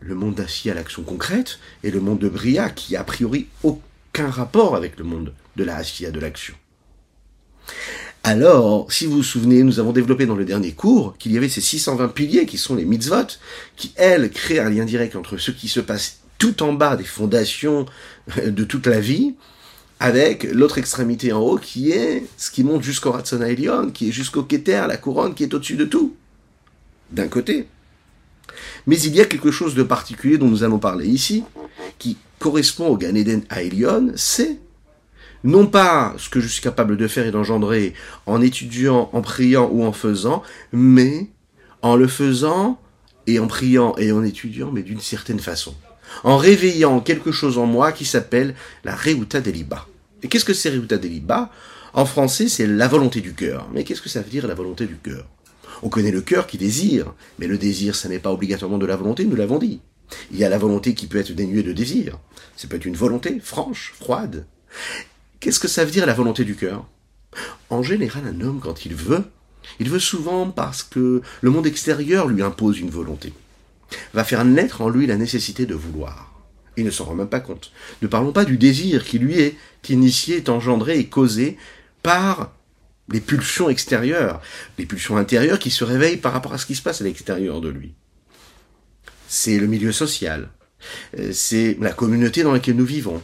le 0.00 0.14
monde 0.14 0.38
à 0.40 0.74
l'action 0.74 1.02
concrète, 1.02 1.58
et 1.82 1.90
le 1.90 2.00
monde 2.00 2.20
de 2.20 2.28
Bria, 2.28 2.70
qui 2.70 2.94
a 2.96 3.00
a 3.00 3.04
priori 3.04 3.48
aucun 3.64 4.30
rapport 4.30 4.76
avec 4.76 4.98
le 4.98 5.04
monde 5.04 5.32
de 5.56 5.64
la 5.64 5.76
Asiya, 5.76 6.12
de 6.12 6.20
l'action. 6.20 6.54
Alors, 8.24 8.90
si 8.92 9.06
vous 9.06 9.16
vous 9.16 9.22
souvenez, 9.24 9.64
nous 9.64 9.80
avons 9.80 9.92
développé 9.92 10.26
dans 10.26 10.36
le 10.36 10.44
dernier 10.44 10.72
cours 10.72 11.16
qu'il 11.18 11.32
y 11.32 11.36
avait 11.36 11.48
ces 11.48 11.60
620 11.60 12.08
piliers 12.08 12.46
qui 12.46 12.56
sont 12.56 12.76
les 12.76 12.84
mitzvot, 12.84 13.26
qui, 13.76 13.92
elles, 13.96 14.30
créent 14.30 14.60
un 14.60 14.70
lien 14.70 14.84
direct 14.84 15.16
entre 15.16 15.38
ce 15.38 15.50
qui 15.50 15.66
se 15.66 15.80
passe 15.80 16.20
tout 16.38 16.62
en 16.62 16.72
bas 16.72 16.96
des 16.96 17.04
fondations 17.04 17.86
de 18.46 18.64
toute 18.64 18.86
la 18.86 19.00
vie, 19.00 19.34
avec 19.98 20.44
l'autre 20.44 20.78
extrémité 20.78 21.32
en 21.32 21.40
haut 21.40 21.58
qui 21.58 21.90
est 21.90 22.24
ce 22.36 22.50
qui 22.50 22.62
monte 22.62 22.82
jusqu'au 22.82 23.10
Ratzona 23.10 23.48
Elion, 23.48 23.90
qui 23.90 24.08
est 24.08 24.12
jusqu'au 24.12 24.44
Keter, 24.44 24.84
la 24.88 24.96
couronne 24.96 25.34
qui 25.34 25.42
est 25.42 25.54
au-dessus 25.54 25.76
de 25.76 25.84
tout. 25.84 26.14
D'un 27.10 27.28
côté. 27.28 27.66
Mais 28.86 29.00
il 29.00 29.14
y 29.14 29.20
a 29.20 29.24
quelque 29.24 29.50
chose 29.50 29.74
de 29.74 29.82
particulier 29.82 30.38
dont 30.38 30.48
nous 30.48 30.62
allons 30.62 30.78
parler 30.78 31.06
ici, 31.06 31.42
qui 31.98 32.16
correspond 32.38 32.88
au 32.88 32.96
Gan 32.96 33.14
Eden 33.14 33.42
c'est 34.16 34.58
non 35.44 35.66
pas 35.66 36.14
ce 36.18 36.28
que 36.28 36.40
je 36.40 36.48
suis 36.48 36.62
capable 36.62 36.96
de 36.96 37.08
faire 37.08 37.26
et 37.26 37.30
d'engendrer 37.30 37.94
en 38.26 38.40
étudiant, 38.40 39.10
en 39.12 39.22
priant 39.22 39.68
ou 39.70 39.84
en 39.84 39.92
faisant, 39.92 40.42
mais 40.72 41.28
en 41.82 41.96
le 41.96 42.06
faisant 42.06 42.80
et 43.26 43.38
en 43.38 43.46
priant 43.46 43.94
et 43.96 44.12
en 44.12 44.22
étudiant, 44.22 44.70
mais 44.72 44.82
d'une 44.82 45.00
certaine 45.00 45.40
façon. 45.40 45.74
En 46.24 46.36
réveillant 46.36 47.00
quelque 47.00 47.32
chose 47.32 47.58
en 47.58 47.66
moi 47.66 47.92
qui 47.92 48.04
s'appelle 48.04 48.54
la 48.84 48.94
Reuta 48.94 49.40
Deliba. 49.40 49.86
Et 50.22 50.28
qu'est-ce 50.28 50.44
que 50.44 50.54
c'est 50.54 50.70
Reuta 50.70 50.98
Deliba? 50.98 51.50
En 51.94 52.04
français, 52.06 52.48
c'est 52.48 52.66
la 52.66 52.88
volonté 52.88 53.20
du 53.20 53.34
cœur. 53.34 53.68
Mais 53.72 53.84
qu'est-ce 53.84 54.02
que 54.02 54.08
ça 54.08 54.20
veut 54.20 54.30
dire 54.30 54.46
la 54.46 54.54
volonté 54.54 54.86
du 54.86 54.96
cœur? 54.96 55.26
On 55.82 55.88
connaît 55.88 56.12
le 56.12 56.20
cœur 56.20 56.46
qui 56.46 56.58
désire, 56.58 57.12
mais 57.38 57.46
le 57.46 57.58
désir, 57.58 57.96
ça 57.96 58.08
n'est 58.08 58.20
pas 58.20 58.32
obligatoirement 58.32 58.78
de 58.78 58.86
la 58.86 58.96
volonté, 58.96 59.24
nous 59.24 59.36
l'avons 59.36 59.58
dit. 59.58 59.80
Il 60.30 60.38
y 60.38 60.44
a 60.44 60.48
la 60.48 60.58
volonté 60.58 60.94
qui 60.94 61.06
peut 61.06 61.18
être 61.18 61.32
dénuée 61.32 61.62
de 61.62 61.72
désir. 61.72 62.18
Ça 62.56 62.68
peut 62.68 62.76
être 62.76 62.84
une 62.84 62.96
volonté 62.96 63.40
franche, 63.42 63.92
froide. 63.98 64.46
Qu'est-ce 65.42 65.58
que 65.58 65.66
ça 65.66 65.84
veut 65.84 65.90
dire 65.90 66.06
la 66.06 66.14
volonté 66.14 66.44
du 66.44 66.54
cœur? 66.54 66.86
En 67.68 67.82
général, 67.82 68.22
un 68.28 68.40
homme, 68.42 68.60
quand 68.62 68.86
il 68.86 68.94
veut, 68.94 69.24
il 69.80 69.90
veut 69.90 69.98
souvent 69.98 70.48
parce 70.48 70.84
que 70.84 71.20
le 71.40 71.50
monde 71.50 71.66
extérieur 71.66 72.28
lui 72.28 72.44
impose 72.44 72.78
une 72.78 72.90
volonté. 72.90 73.32
Va 74.14 74.22
faire 74.22 74.44
naître 74.44 74.82
en 74.82 74.88
lui 74.88 75.04
la 75.04 75.16
nécessité 75.16 75.66
de 75.66 75.74
vouloir. 75.74 76.32
Il 76.76 76.84
ne 76.84 76.92
s'en 76.92 77.06
rend 77.06 77.16
même 77.16 77.28
pas 77.28 77.40
compte. 77.40 77.72
Ne 78.02 78.06
parlons 78.06 78.30
pas 78.30 78.44
du 78.44 78.56
désir 78.56 79.02
qui 79.04 79.18
lui 79.18 79.40
est 79.40 79.56
initié, 79.88 80.36
est 80.36 80.48
engendré 80.48 81.00
et 81.00 81.08
causé 81.08 81.58
par 82.04 82.52
les 83.08 83.20
pulsions 83.20 83.68
extérieures, 83.68 84.40
les 84.78 84.86
pulsions 84.86 85.16
intérieures 85.16 85.58
qui 85.58 85.72
se 85.72 85.82
réveillent 85.82 86.18
par 86.18 86.34
rapport 86.34 86.52
à 86.54 86.58
ce 86.58 86.66
qui 86.66 86.76
se 86.76 86.82
passe 86.82 87.00
à 87.00 87.04
l'extérieur 87.04 87.60
de 87.60 87.68
lui. 87.68 87.94
C'est 89.26 89.58
le 89.58 89.66
milieu 89.66 89.90
social, 89.90 90.50
euh, 91.18 91.32
c'est 91.32 91.76
la 91.80 91.92
communauté 91.92 92.44
dans 92.44 92.52
laquelle 92.52 92.76
nous 92.76 92.86
vivons, 92.86 93.20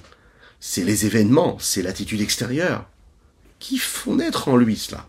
c'est 0.60 0.84
les 0.84 1.06
événements, 1.06 1.56
c'est 1.60 1.82
l'attitude 1.82 2.20
extérieure 2.20 2.86
qui 3.58 3.78
font 3.78 4.16
naître 4.16 4.48
en 4.48 4.56
lui 4.56 4.76
cela. 4.76 5.06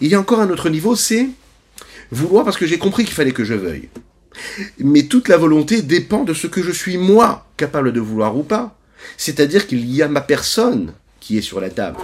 Il 0.00 0.08
y 0.08 0.14
a 0.14 0.20
encore 0.20 0.40
un 0.40 0.50
autre 0.50 0.68
niveau, 0.70 0.96
c'est 0.96 1.28
vouloir 2.10 2.44
parce 2.44 2.56
que 2.56 2.66
j'ai 2.66 2.78
compris 2.78 3.04
qu'il 3.04 3.14
fallait 3.14 3.32
que 3.32 3.44
je 3.44 3.54
veuille. 3.54 3.88
Mais 4.78 5.04
toute 5.04 5.28
la 5.28 5.36
volonté 5.36 5.82
dépend 5.82 6.24
de 6.24 6.34
ce 6.34 6.46
que 6.46 6.62
je 6.62 6.70
suis 6.70 6.96
moi 6.96 7.46
capable 7.56 7.92
de 7.92 8.00
vouloir 8.00 8.36
ou 8.36 8.42
pas. 8.42 8.76
C'est-à-dire 9.16 9.66
qu'il 9.66 9.90
y 9.90 10.02
a 10.02 10.08
ma 10.08 10.20
personne 10.20 10.92
qui 11.20 11.38
est 11.38 11.42
sur 11.42 11.60
la 11.60 11.70
table. 11.70 11.98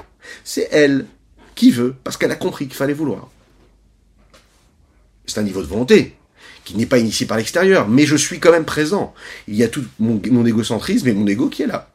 C'est 0.44 0.68
elle 0.70 1.06
qui 1.54 1.70
veut 1.70 1.94
parce 2.04 2.16
qu'elle 2.16 2.30
a 2.30 2.36
compris 2.36 2.66
qu'il 2.66 2.76
fallait 2.76 2.94
vouloir. 2.94 3.30
C'est 5.26 5.38
un 5.38 5.44
niveau 5.44 5.62
de 5.62 5.66
volonté 5.66 6.16
qui 6.64 6.76
n'est 6.76 6.86
pas 6.86 6.98
initié 6.98 7.26
par 7.26 7.36
l'extérieur, 7.36 7.88
mais 7.88 8.06
je 8.06 8.16
suis 8.16 8.40
quand 8.40 8.50
même 8.50 8.64
présent. 8.64 9.14
Il 9.48 9.54
y 9.54 9.62
a 9.62 9.68
tout 9.68 9.84
mon, 9.98 10.20
mon 10.30 10.46
égocentrisme 10.46 11.08
et 11.08 11.12
mon 11.12 11.26
ego 11.26 11.48
qui 11.48 11.62
est 11.62 11.66
là. 11.66 11.90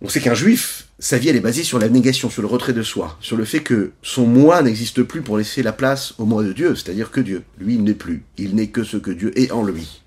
On 0.00 0.08
sait 0.08 0.20
qu'un 0.20 0.34
juif, 0.34 0.88
sa 1.00 1.18
vie 1.18 1.28
elle 1.28 1.36
est 1.36 1.40
basée 1.40 1.64
sur 1.64 1.78
la 1.78 1.88
négation, 1.88 2.30
sur 2.30 2.42
le 2.42 2.48
retrait 2.48 2.72
de 2.72 2.84
soi, 2.84 3.16
sur 3.20 3.36
le 3.36 3.44
fait 3.44 3.60
que 3.60 3.90
son 4.02 4.26
moi 4.26 4.62
n'existe 4.62 5.02
plus 5.02 5.22
pour 5.22 5.36
laisser 5.36 5.62
la 5.62 5.72
place 5.72 6.14
au 6.18 6.24
moi 6.24 6.44
de 6.44 6.52
Dieu, 6.52 6.76
c'est-à-dire 6.76 7.10
que 7.10 7.20
Dieu, 7.20 7.42
lui, 7.58 7.74
il 7.74 7.82
n'est 7.82 7.94
plus. 7.94 8.22
Il 8.36 8.54
n'est 8.54 8.68
que 8.68 8.84
ce 8.84 8.96
que 8.96 9.10
Dieu 9.10 9.36
est 9.36 9.50
en 9.50 9.64
lui. 9.64 10.02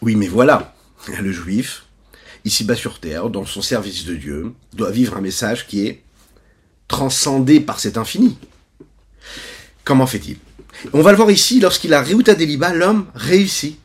Oui, 0.00 0.14
mais 0.14 0.28
voilà, 0.28 0.76
le 1.20 1.32
juif, 1.32 1.86
ici-bas 2.44 2.76
sur 2.76 3.00
terre, 3.00 3.28
dans 3.28 3.44
son 3.44 3.62
service 3.62 4.04
de 4.04 4.14
Dieu, 4.14 4.52
doit 4.74 4.92
vivre 4.92 5.16
un 5.16 5.20
message 5.20 5.66
qui 5.66 5.86
est 5.86 6.04
transcendé 6.86 7.58
par 7.58 7.80
cet 7.80 7.96
infini. 7.96 8.38
Comment 9.84 10.06
fait-il? 10.06 10.36
On 10.92 11.02
va 11.02 11.10
le 11.10 11.16
voir 11.16 11.30
ici, 11.30 11.60
lorsqu'il 11.60 11.94
a 11.94 12.02
Reuta 12.02 12.34
Deliba, 12.34 12.72
l'homme 12.72 13.06
réussit 13.14 13.78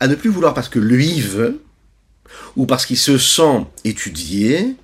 à 0.00 0.08
ne 0.08 0.14
plus 0.14 0.30
vouloir 0.30 0.54
parce 0.54 0.68
que 0.68 0.78
lui 0.78 1.20
veut, 1.20 1.62
ou 2.56 2.66
parce 2.66 2.86
qu'il 2.86 2.98
se 2.98 3.18
sent 3.18 3.66
étudié, 3.84 4.74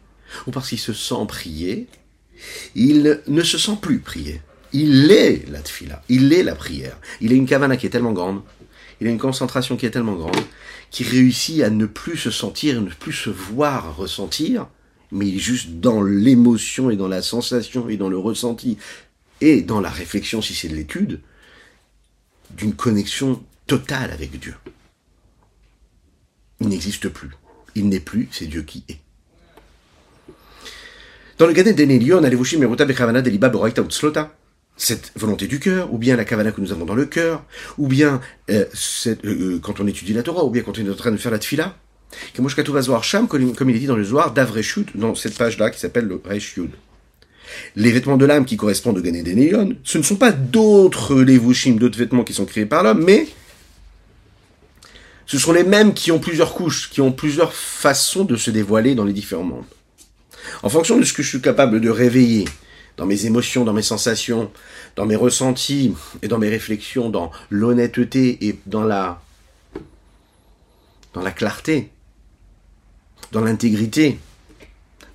ou 0.47 0.51
parce 0.51 0.69
qu'il 0.69 0.79
se 0.79 0.93
sent 0.93 1.27
prier, 1.29 1.87
il 2.75 3.21
ne 3.27 3.43
se 3.43 3.59
sent 3.59 3.77
plus 3.81 3.99
prier. 3.99 4.41
Il 4.73 5.11
est 5.11 5.49
la 5.51 5.61
tfila, 5.61 6.03
il 6.09 6.33
est 6.33 6.43
la 6.43 6.55
prière. 6.55 6.99
Il 7.21 7.33
a 7.33 7.35
une 7.35 7.47
kavana 7.47 7.77
qui 7.77 7.87
est 7.87 7.91
tellement 7.91 8.13
grande, 8.13 8.43
il 9.01 9.07
a 9.09 9.11
une 9.11 9.19
concentration 9.19 9.77
qui 9.77 9.87
est 9.87 9.91
tellement 9.91 10.15
grande, 10.15 10.37
qu'il 10.91 11.09
réussit 11.09 11.63
à 11.63 11.71
ne 11.71 11.87
plus 11.87 12.17
se 12.17 12.31
sentir, 12.31 12.81
ne 12.81 12.91
plus 12.91 13.13
se 13.13 13.31
voir 13.31 13.97
ressentir, 13.97 14.69
mais 15.11 15.27
il 15.27 15.37
est 15.37 15.41
juste 15.41 15.71
dans 15.81 16.03
l'émotion 16.03 16.91
et 16.91 16.97
dans 16.97 17.09
la 17.09 17.23
sensation 17.23 17.89
et 17.89 17.97
dans 17.97 18.09
le 18.09 18.19
ressenti 18.19 18.79
et 19.41 19.63
dans 19.63 19.81
la 19.81 19.91
réflexion 19.91 20.41
si 20.41 20.55
c'est 20.55 20.69
de 20.69 20.77
l'étude, 20.77 21.21
d'une 22.57 22.75
connexion 22.75 23.43
totale 23.67 24.11
avec 24.11 24.39
Dieu 24.39 24.55
il 26.61 26.69
n'existe 26.69 27.09
plus. 27.09 27.31
Il 27.75 27.89
n'est 27.89 28.01
plus, 28.01 28.29
c'est 28.31 28.47
Dieu 28.47 28.63
qui 28.63 28.85
est. 28.89 28.99
Dans 31.39 31.47
le 31.47 31.53
Gaden 31.53 31.75
d'Enelion, 31.75 32.21
Bechavana 32.21 33.23
cette 34.77 35.13
volonté 35.15 35.47
du 35.47 35.61
cœur, 35.61 35.93
ou 35.93 35.99
bien 35.99 36.17
la 36.17 36.25
kavana 36.25 36.53
que 36.53 36.61
nous 36.61 36.73
avons 36.73 36.87
dans 36.87 36.95
le 36.95 37.05
cœur, 37.05 37.45
ou 37.77 37.87
bien 37.87 38.21
euh, 38.51 38.65
cette, 38.73 39.23
euh, 39.27 39.59
quand 39.63 39.79
on 39.79 39.87
étudie 39.87 40.15
la 40.15 40.23
Torah, 40.23 40.45
ou 40.45 40.51
bien 40.51 40.63
quand 40.63 40.79
on 40.79 40.87
est 40.87 40.91
en 40.91 40.95
train 40.95 41.11
de 41.11 41.19
faire 41.19 41.33
la 41.33 41.39
tfila? 41.39 41.77
Comme 42.35 42.49
il 42.49 43.77
est 43.77 43.79
dit 43.79 43.87
dans 43.87 43.97
le 43.97 44.05
Zohar, 44.05 44.33
d'Avreshut, 44.33 44.97
dans 44.97 45.15
cette 45.15 45.37
page-là 45.37 45.71
qui 45.71 45.79
s'appelle 45.79 46.07
le 46.07 46.21
Reshud. 46.25 46.71
Les 47.77 47.93
vêtements 47.93 48.17
de 48.17 48.27
l'âme 48.27 48.45
qui 48.45 48.57
correspondent 48.57 48.99
au 48.99 49.03
Gaden 49.03 49.23
d'Enelion, 49.23 49.77
ce 49.85 49.99
ne 49.99 50.03
sont 50.03 50.17
pas 50.17 50.33
d'autres 50.33 51.17
levushim, 51.17 51.77
d'autres 51.77 51.99
vêtements 51.99 52.25
qui 52.25 52.33
sont 52.33 52.47
créés 52.47 52.67
par 52.67 52.83
l'homme, 52.83 53.03
mais 53.05 53.27
ce 55.27 55.39
sont 55.39 55.53
les 55.53 55.65
mêmes 55.65 55.95
qui 55.95 56.11
ont 56.11 56.19
plusieurs 56.19 56.55
couches, 56.55 56.91
qui 56.91 57.01
ont 57.01 57.13
plusieurs 57.13 57.55
façons 57.55 58.25
de 58.25 58.37
se 58.37 58.51
dévoiler 58.51 58.95
dans 58.95 59.05
les 59.05 59.13
différents 59.13 59.45
mondes. 59.45 59.65
En 60.63 60.69
fonction 60.69 60.99
de 60.99 61.05
ce 61.05 61.13
que 61.13 61.23
je 61.23 61.29
suis 61.29 61.41
capable 61.41 61.81
de 61.81 61.89
réveiller 61.89 62.47
dans 62.97 63.07
mes 63.07 63.27
émotions, 63.27 63.65
dans 63.65 63.73
mes 63.73 63.83
sensations, 63.83 64.51
dans 64.97 65.07
mes 65.07 65.17
ressentis 65.17 65.95
et 66.23 66.29
dans 66.29 66.39
mes 66.39 66.49
réflexions, 66.49 67.11
dans 67.11 67.31
l'honnêteté 67.49 68.45
et 68.47 68.59
dans 68.67 68.83
la 68.83 69.23
dans 71.13 71.23
la 71.23 71.31
clarté, 71.31 71.91
dans 73.33 73.41
l'intégrité 73.41 74.19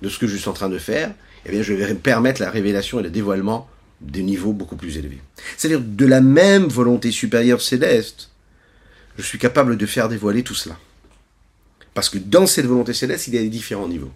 de 0.02 0.08
ce 0.08 0.18
que 0.18 0.26
je 0.26 0.36
suis 0.36 0.48
en 0.48 0.52
train 0.52 0.68
de 0.68 0.78
faire, 0.78 1.14
eh 1.46 1.52
bien 1.52 1.62
je 1.62 1.72
vais 1.72 1.94
permettre 1.94 2.40
la 2.40 2.50
révélation 2.50 3.00
et 3.00 3.02
le 3.02 3.10
dévoilement 3.10 3.68
des 4.00 4.22
niveaux 4.22 4.52
beaucoup 4.52 4.76
plus 4.76 4.98
élevés. 4.98 5.20
C'est-à-dire 5.56 5.80
de 5.80 6.06
la 6.06 6.20
même 6.20 6.66
volonté 6.66 7.10
supérieure 7.10 7.62
céleste 7.62 8.30
je 9.18 9.22
suis 9.22 9.38
capable 9.38 9.76
de 9.76 9.86
faire 9.86 10.08
dévoiler 10.08 10.42
tout 10.42 10.54
cela. 10.54 10.76
Parce 11.94 12.10
que 12.10 12.18
dans 12.18 12.46
cette 12.46 12.66
volonté 12.66 12.92
céleste, 12.92 13.28
il 13.28 13.34
y 13.34 13.38
a 13.38 13.42
des 13.42 13.48
différents 13.48 13.88
niveaux. 13.88 14.12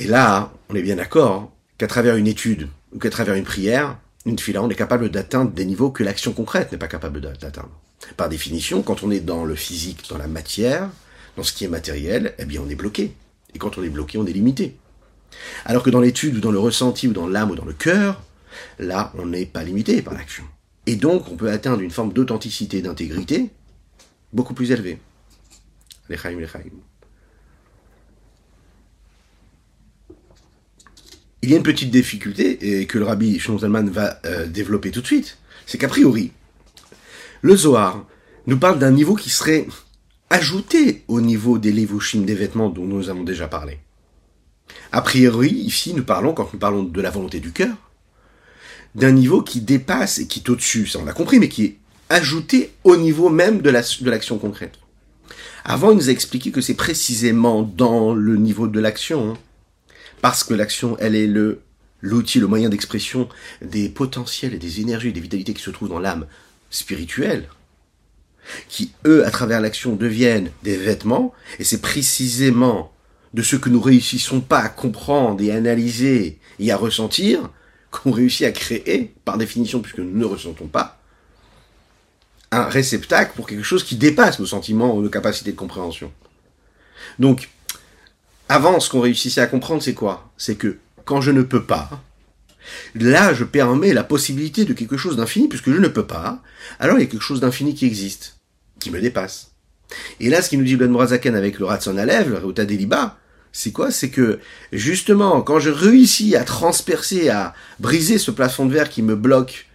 Et 0.00 0.06
là, 0.06 0.52
on 0.68 0.74
est 0.74 0.82
bien 0.82 0.96
d'accord 0.96 1.52
qu'à 1.76 1.86
travers 1.86 2.16
une 2.16 2.26
étude 2.26 2.68
ou 2.92 2.98
qu'à 2.98 3.10
travers 3.10 3.34
une 3.34 3.44
prière, 3.44 3.98
une 4.24 4.38
fila, 4.38 4.62
on 4.62 4.70
est 4.70 4.74
capable 4.74 5.10
d'atteindre 5.10 5.50
des 5.50 5.64
niveaux 5.64 5.90
que 5.90 6.02
l'action 6.02 6.32
concrète 6.32 6.72
n'est 6.72 6.78
pas 6.78 6.88
capable 6.88 7.20
d'atteindre. 7.20 7.70
Par 8.16 8.28
définition, 8.28 8.82
quand 8.82 9.02
on 9.02 9.10
est 9.10 9.20
dans 9.20 9.44
le 9.44 9.54
physique, 9.54 10.08
dans 10.08 10.18
la 10.18 10.28
matière, 10.28 10.88
dans 11.36 11.42
ce 11.42 11.52
qui 11.52 11.64
est 11.64 11.68
matériel, 11.68 12.34
eh 12.38 12.44
bien 12.44 12.62
on 12.64 12.70
est 12.70 12.74
bloqué. 12.74 13.12
Et 13.54 13.58
quand 13.58 13.78
on 13.78 13.82
est 13.82 13.88
bloqué, 13.88 14.18
on 14.18 14.26
est 14.26 14.32
limité. 14.32 14.76
Alors 15.64 15.82
que 15.82 15.90
dans 15.90 16.00
l'étude 16.00 16.36
ou 16.36 16.40
dans 16.40 16.50
le 16.50 16.58
ressenti 16.58 17.08
ou 17.08 17.12
dans 17.12 17.26
l'âme 17.26 17.50
ou 17.50 17.54
dans 17.54 17.64
le 17.64 17.72
cœur, 17.72 18.22
là, 18.78 19.12
on 19.16 19.26
n'est 19.26 19.46
pas 19.46 19.62
limité 19.62 20.02
par 20.02 20.14
l'action. 20.14 20.44
Et 20.86 20.96
donc, 20.96 21.30
on 21.30 21.36
peut 21.36 21.50
atteindre 21.50 21.82
une 21.82 21.90
forme 21.90 22.12
d'authenticité, 22.12 22.80
d'intégrité 22.82 23.50
beaucoup 24.32 24.54
plus 24.54 24.70
élevée. 24.70 24.98
Il 31.42 31.50
y 31.50 31.54
a 31.54 31.56
une 31.56 31.62
petite 31.62 31.90
difficulté 31.90 32.80
et 32.80 32.86
que 32.86 32.98
le 32.98 33.04
rabbi 33.04 33.38
Zalman 33.38 33.90
va 33.90 34.20
euh, 34.24 34.46
développer 34.46 34.90
tout 34.90 35.00
de 35.02 35.06
suite. 35.06 35.38
C'est 35.66 35.78
qu'a 35.78 35.88
priori, 35.88 36.32
le 37.42 37.56
Zohar 37.56 38.06
nous 38.46 38.58
parle 38.58 38.78
d'un 38.78 38.90
niveau 38.90 39.14
qui 39.14 39.30
serait 39.30 39.66
ajouté 40.30 40.97
au 41.08 41.20
niveau 41.20 41.58
des 41.58 41.72
levushim, 41.72 42.22
des 42.22 42.34
vêtements 42.34 42.68
dont 42.68 42.84
nous 42.84 43.08
avons 43.08 43.24
déjà 43.24 43.48
parlé. 43.48 43.78
A 44.92 45.00
priori, 45.00 45.50
ici, 45.50 45.94
nous 45.94 46.04
parlons, 46.04 46.34
quand 46.34 46.52
nous 46.52 46.58
parlons 46.58 46.82
de 46.82 47.00
la 47.00 47.10
volonté 47.10 47.40
du 47.40 47.52
cœur, 47.52 47.74
d'un 48.94 49.12
niveau 49.12 49.42
qui 49.42 49.60
dépasse 49.60 50.18
et 50.18 50.26
qui 50.26 50.40
est 50.40 50.48
au-dessus, 50.48 50.86
ça 50.86 50.98
on 50.98 51.04
l'a 51.04 51.12
compris, 51.12 51.38
mais 51.38 51.48
qui 51.48 51.64
est 51.64 51.78
ajouté 52.08 52.72
au 52.84 52.96
niveau 52.96 53.28
même 53.28 53.60
de 53.60 53.70
l'action 53.70 54.38
concrète. 54.38 54.78
Avant, 55.64 55.90
il 55.90 55.96
nous 55.96 56.08
a 56.08 56.12
expliqué 56.12 56.50
que 56.50 56.60
c'est 56.60 56.74
précisément 56.74 57.62
dans 57.62 58.14
le 58.14 58.36
niveau 58.36 58.68
de 58.68 58.80
l'action, 58.80 59.32
hein, 59.32 59.38
parce 60.22 60.44
que 60.44 60.54
l'action, 60.54 60.96
elle 60.98 61.14
est 61.14 61.26
le 61.26 61.60
l'outil, 62.00 62.38
le 62.38 62.46
moyen 62.46 62.68
d'expression 62.68 63.28
des 63.60 63.88
potentiels 63.88 64.54
et 64.54 64.58
des 64.58 64.80
énergies, 64.80 65.12
des 65.12 65.20
vitalités 65.20 65.52
qui 65.52 65.62
se 65.62 65.70
trouvent 65.70 65.88
dans 65.88 65.98
l'âme 65.98 66.26
spirituelle, 66.70 67.48
qui, 68.68 68.92
eux, 69.06 69.26
à 69.26 69.30
travers 69.30 69.60
l'action, 69.60 69.96
deviennent 69.96 70.50
des 70.62 70.76
vêtements, 70.76 71.32
et 71.58 71.64
c'est 71.64 71.80
précisément 71.80 72.92
de 73.34 73.42
ce 73.42 73.56
que 73.56 73.68
nous 73.68 73.80
réussissons 73.80 74.40
pas 74.40 74.60
à 74.60 74.68
comprendre 74.68 75.42
et 75.42 75.52
analyser 75.52 76.38
et 76.58 76.72
à 76.72 76.76
ressentir, 76.76 77.50
qu'on 77.90 78.10
réussit 78.10 78.46
à 78.46 78.52
créer, 78.52 79.14
par 79.24 79.38
définition, 79.38 79.80
puisque 79.80 79.98
nous 79.98 80.18
ne 80.18 80.24
ressentons 80.24 80.66
pas, 80.66 81.00
un 82.50 82.64
réceptacle 82.64 83.32
pour 83.36 83.46
quelque 83.46 83.62
chose 83.62 83.84
qui 83.84 83.96
dépasse 83.96 84.38
nos 84.38 84.46
sentiments 84.46 84.94
ou 84.94 85.02
nos 85.02 85.10
capacités 85.10 85.52
de 85.52 85.56
compréhension. 85.56 86.10
Donc, 87.18 87.50
avant, 88.48 88.80
ce 88.80 88.88
qu'on 88.88 89.00
réussissait 89.00 89.42
à 89.42 89.46
comprendre, 89.46 89.82
c'est 89.82 89.94
quoi? 89.94 90.30
C'est 90.38 90.56
que 90.56 90.78
quand 91.04 91.20
je 91.20 91.30
ne 91.30 91.42
peux 91.42 91.64
pas, 91.64 92.02
là, 92.94 93.34
je 93.34 93.44
permets 93.44 93.92
la 93.92 94.04
possibilité 94.04 94.64
de 94.64 94.72
quelque 94.72 94.96
chose 94.96 95.16
d'infini, 95.16 95.48
puisque 95.48 95.70
je 95.70 95.78
ne 95.78 95.88
peux 95.88 96.06
pas, 96.06 96.42
alors 96.78 96.98
il 96.98 97.00
y 97.02 97.04
a 97.04 97.10
quelque 97.10 97.22
chose 97.22 97.40
d'infini 97.40 97.74
qui 97.74 97.84
existe, 97.84 98.37
qui 98.78 98.90
me 98.90 99.00
dépasse. 99.00 99.52
Et 100.20 100.28
là, 100.28 100.42
ce 100.42 100.48
qui 100.48 100.58
nous 100.58 100.64
dit 100.64 100.76
Ben 100.76 100.90
Morazaken 100.90 101.34
avec 101.34 101.58
le 101.58 101.66
Ratson 101.66 101.96
Alev, 101.96 102.30
le 102.30 102.38
Reuta 102.38 102.64
Deliba, 102.64 103.16
c'est 103.52 103.72
quoi? 103.72 103.90
C'est 103.90 104.10
que 104.10 104.38
justement, 104.72 105.40
quand 105.40 105.58
je 105.58 105.70
réussis 105.70 106.36
à 106.36 106.44
transpercer, 106.44 107.28
à 107.30 107.54
briser 107.78 108.18
ce 108.18 108.30
plafond 108.30 108.66
de 108.66 108.72
verre 108.72 108.90
qui 108.90 109.02
me 109.02 109.16
bloque 109.16 109.66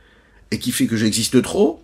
et 0.51 0.60
qui 0.60 0.72
fait 0.72 0.86
que 0.86 0.95
j'existe 0.95 1.41
trop, 1.41 1.81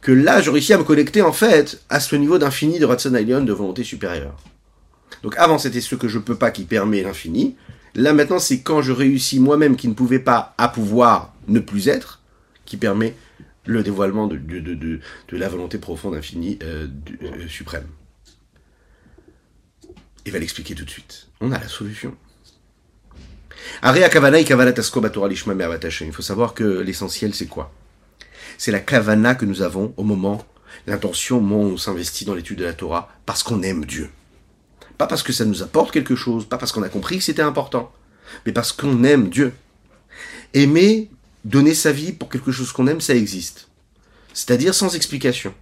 que 0.00 0.12
là, 0.12 0.40
je 0.40 0.50
réussis 0.50 0.72
à 0.72 0.78
me 0.78 0.84
connecter 0.84 1.22
en 1.22 1.32
fait 1.32 1.80
à 1.88 2.00
ce 2.00 2.16
niveau 2.16 2.38
d'infini 2.38 2.78
de 2.78 2.84
Ratson 2.84 3.10
de 3.10 3.52
volonté 3.52 3.84
supérieure. 3.84 4.36
Donc 5.22 5.36
avant, 5.36 5.58
c'était 5.58 5.80
ce 5.80 5.94
que 5.94 6.08
je 6.08 6.18
peux 6.18 6.36
pas 6.36 6.50
qui 6.50 6.64
permet 6.64 7.02
l'infini. 7.02 7.56
Là 7.94 8.12
maintenant, 8.12 8.38
c'est 8.38 8.60
quand 8.60 8.82
je 8.82 8.92
réussis 8.92 9.40
moi-même 9.40 9.76
qui 9.76 9.88
ne 9.88 9.94
pouvais 9.94 10.18
pas 10.18 10.54
à 10.58 10.68
pouvoir 10.68 11.34
ne 11.48 11.58
plus 11.58 11.88
être, 11.88 12.20
qui 12.64 12.76
permet 12.76 13.14
le 13.68 13.82
dévoilement 13.82 14.26
de, 14.26 14.38
de, 14.38 14.60
de, 14.60 15.00
de 15.28 15.36
la 15.36 15.48
volonté 15.48 15.78
profonde 15.78 16.14
infinie 16.14 16.58
euh, 16.62 16.88
euh, 17.22 17.46
suprême. 17.48 17.86
Il 20.24 20.32
va 20.32 20.38
l'expliquer 20.38 20.74
tout 20.74 20.86
de 20.86 20.90
suite. 20.90 21.28
On 21.42 21.52
a 21.52 21.58
la 21.58 21.68
solution. 21.68 22.16
Il 23.82 23.88
faut 26.12 26.22
savoir 26.22 26.54
que 26.54 26.80
l'essentiel, 26.80 27.34
c'est 27.34 27.46
quoi? 27.46 27.74
C'est 28.56 28.72
la 28.72 28.80
kavana 28.80 29.34
que 29.34 29.44
nous 29.44 29.60
avons 29.60 29.92
au 29.98 30.02
moment, 30.02 30.46
l'intention 30.86 31.36
au 31.36 31.40
moment 31.40 31.64
où 31.64 31.72
on 31.72 31.76
s'investit 31.76 32.24
dans 32.24 32.34
l'étude 32.34 32.58
de 32.58 32.64
la 32.64 32.72
Torah, 32.72 33.12
parce 33.26 33.42
qu'on 33.42 33.62
aime 33.62 33.84
Dieu. 33.84 34.08
Pas 34.96 35.06
parce 35.06 35.22
que 35.22 35.34
ça 35.34 35.44
nous 35.44 35.62
apporte 35.62 35.92
quelque 35.92 36.16
chose, 36.16 36.48
pas 36.48 36.56
parce 36.56 36.72
qu'on 36.72 36.82
a 36.82 36.88
compris 36.88 37.18
que 37.18 37.24
c'était 37.24 37.42
important, 37.42 37.92
mais 38.46 38.52
parce 38.52 38.72
qu'on 38.72 39.04
aime 39.04 39.28
Dieu. 39.28 39.52
Aimer, 40.54 41.10
donner 41.44 41.74
sa 41.74 41.92
vie 41.92 42.12
pour 42.12 42.28
quelque 42.28 42.52
chose 42.52 42.72
qu'on 42.72 42.86
aime, 42.86 43.00
ça 43.00 43.14
existe. 43.14 43.68
C'est-à-dire 44.34 44.74
sans 44.74 44.94
explication. 44.94 45.54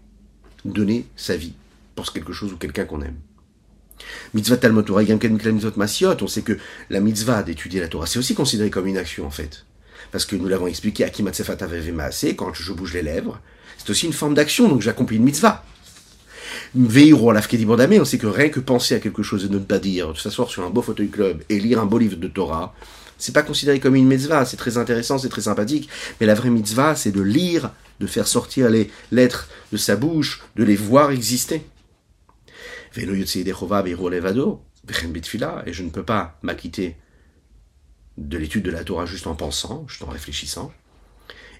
Donner 0.64 1.06
sa 1.16 1.36
vie 1.36 1.54
pour 1.94 2.12
quelque 2.12 2.32
chose 2.32 2.52
ou 2.52 2.56
quelqu'un 2.56 2.84
qu'on 2.84 3.02
aime. 3.02 3.16
Mitzvah 4.34 4.56
Talmud 4.58 4.84
Torah, 4.84 5.02
Masiot, 5.76 6.22
on 6.22 6.28
sait 6.28 6.42
que 6.42 6.58
la 6.90 7.00
mitzvah 7.00 7.42
d'étudier 7.42 7.80
la 7.80 7.88
Torah, 7.88 8.06
c'est 8.06 8.18
aussi 8.18 8.34
considéré 8.34 8.70
comme 8.70 8.86
une 8.86 8.98
action 8.98 9.26
en 9.26 9.30
fait. 9.30 9.64
Parce 10.12 10.24
que 10.24 10.36
nous 10.36 10.48
l'avons 10.48 10.66
expliqué, 10.66 11.04
à 11.04 11.10
quand 11.10 12.54
je 12.54 12.72
bouge 12.72 12.94
les 12.94 13.02
lèvres, 13.02 13.40
c'est 13.78 13.90
aussi 13.90 14.06
une 14.06 14.12
forme 14.12 14.34
d'action, 14.34 14.68
donc 14.68 14.82
j'accomplis 14.82 15.16
une 15.16 15.24
mitzvah. 15.24 15.64
Veiro 16.74 17.32
on 17.32 18.04
sait 18.04 18.18
que 18.18 18.26
rien 18.26 18.48
que 18.48 18.60
penser 18.60 18.94
à 18.94 19.00
quelque 19.00 19.22
chose 19.22 19.44
et 19.44 19.48
ne 19.48 19.58
pas 19.58 19.78
dire, 19.78 20.12
de 20.12 20.18
s'asseoir 20.18 20.50
sur 20.50 20.64
un 20.64 20.70
beau 20.70 20.82
fauteuil 20.82 21.08
club 21.08 21.42
et 21.48 21.58
lire 21.58 21.80
un 21.80 21.86
beau 21.86 21.98
livre 21.98 22.16
de 22.16 22.28
Torah, 22.28 22.74
c'est 23.18 23.32
pas 23.32 23.42
considéré 23.42 23.80
comme 23.80 23.96
une 23.96 24.06
mitzvah, 24.06 24.44
c'est 24.44 24.56
très 24.56 24.78
intéressant, 24.78 25.18
c'est 25.18 25.28
très 25.28 25.42
sympathique, 25.42 25.88
mais 26.20 26.26
la 26.26 26.34
vraie 26.34 26.50
mitzvah, 26.50 26.94
c'est 26.94 27.12
de 27.12 27.22
lire, 27.22 27.72
de 28.00 28.06
faire 28.06 28.26
sortir 28.26 28.68
les 28.68 28.90
lettres 29.10 29.48
de 29.72 29.76
sa 29.76 29.96
bouche, 29.96 30.42
de 30.56 30.64
les 30.64 30.76
voir 30.76 31.10
exister. 31.10 31.62
Et 35.66 35.72
je 35.72 35.82
ne 35.82 35.90
peux 35.90 36.04
pas 36.04 36.38
m'acquitter 36.42 36.96
de 38.16 38.38
l'étude 38.38 38.64
de 38.64 38.70
la 38.70 38.84
Torah 38.84 39.06
juste 39.06 39.26
en 39.26 39.34
pensant, 39.34 39.86
juste 39.88 40.02
en 40.02 40.10
réfléchissant. 40.10 40.72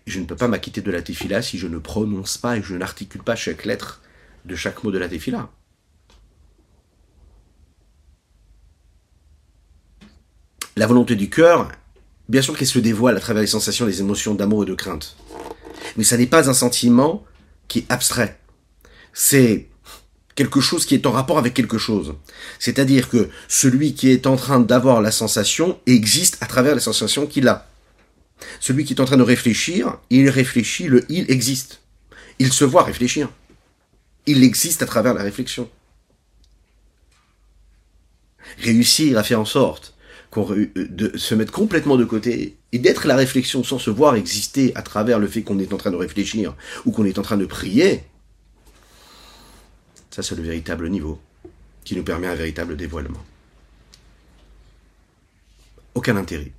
Et 0.07 0.11
je 0.11 0.21
ne 0.21 0.25
peux 0.25 0.37
pas 0.37 0.49
m'acquitter 0.49 0.81
de 0.81 0.91
la 0.91 1.03
tefila 1.03 1.43
si 1.43 1.59
je 1.59 1.67
ne 1.67 1.79
prononce 1.79 2.39
pas 2.39 2.57
et 2.57 2.63
je 2.63 2.75
n'articule 2.75 3.23
pas 3.23 3.37
chaque 3.37 3.65
lettre 3.65 4.01
de 4.45 4.55
chaque 4.55 4.85
mot 4.85 4.91
de 4.91 4.99
la 4.99 5.09
tefila. 5.09 5.51
La 10.79 10.87
volonté 10.87 11.17
du 11.17 11.31
cœur, 11.31 11.73
bien 12.29 12.43
sûr 12.43 12.55
qu'elle 12.57 12.67
se 12.67 12.79
dévoile 12.79 13.17
à 13.17 13.21
travers 13.21 13.41
les 13.41 13.47
sensations, 13.47 13.87
les 13.87 14.01
émotions 14.01 14.35
d'amour 14.35 14.65
et 14.65 14.67
de 14.67 14.75
crainte. 14.75 15.17
Mais 15.97 16.05
ça 16.05 16.19
n'est 16.19 16.27
pas 16.27 16.51
un 16.51 16.55
sentiment 16.55 17.25
qui 17.67 17.79
est 17.79 17.87
abstrait. 17.89 18.39
C'est 19.15 19.69
quelque 20.35 20.61
chose 20.61 20.85
qui 20.85 20.95
est 20.95 21.07
en 21.07 21.13
rapport 21.13 21.39
avec 21.39 21.55
quelque 21.55 21.79
chose. 21.79 22.15
C'est-à-dire 22.59 23.09
que 23.09 23.31
celui 23.49 23.95
qui 23.95 24.11
est 24.11 24.27
en 24.27 24.37
train 24.37 24.61
d'avoir 24.61 25.01
la 25.01 25.11
sensation 25.11 25.81
existe 25.87 26.37
à 26.43 26.47
travers 26.47 26.75
la 26.75 26.83
sensation 26.83 27.27
qu'il 27.27 27.49
a. 27.49 27.71
Celui 28.61 28.85
qui 28.85 28.93
est 28.93 29.01
en 29.01 29.07
train 29.07 29.17
de 29.17 29.23
réfléchir, 29.23 29.97
il 30.11 30.29
réfléchit, 30.29 30.89
le 30.89 31.07
il 31.09 31.31
existe. 31.31 31.81
Il 32.39 32.53
se 32.53 32.67
voit 32.67 32.83
réfléchir. 32.83 33.31
Il 34.27 34.45
existe 34.45 34.83
à 34.83 34.87
travers 34.87 35.15
la 35.15 35.23
réflexion. 35.23 35.71
Réussir 38.59 39.17
à 39.17 39.23
faire 39.23 39.41
en 39.41 39.47
sorte 39.47 39.96
de 40.35 41.17
se 41.17 41.35
mettre 41.35 41.53
complètement 41.53 41.97
de 41.97 42.05
côté 42.05 42.57
et 42.73 42.79
d'être 42.79 43.07
la 43.07 43.17
réflexion 43.17 43.65
sans 43.65 43.79
se 43.79 43.91
voir 43.91 44.17
exister 44.17 44.73
à 44.75 44.83
travers 44.83 45.19
le 45.19 45.27
fait 45.27 45.43
qu'on 45.43 45.59
est 45.59 45.73
en 45.73 45.79
train 45.79 45.91
de 45.91 45.97
réfléchir 45.97 46.55
ou 46.85 46.91
qu'on 46.91 47.05
est 47.05 47.19
en 47.19 47.23
train 47.23 47.39
de 47.39 47.47
prier, 47.47 48.03
ça, 50.17 50.23
c'est 50.23 50.35
le 50.35 50.43
véritable 50.43 50.89
niveau 50.89 51.19
qui 51.85 51.95
nous 51.95 52.03
permet 52.03 52.27
un 52.27 52.35
véritable 52.35 52.75
dévoilement. 52.75 53.23
Aucun 55.95 56.17
intérêt. 56.17 56.53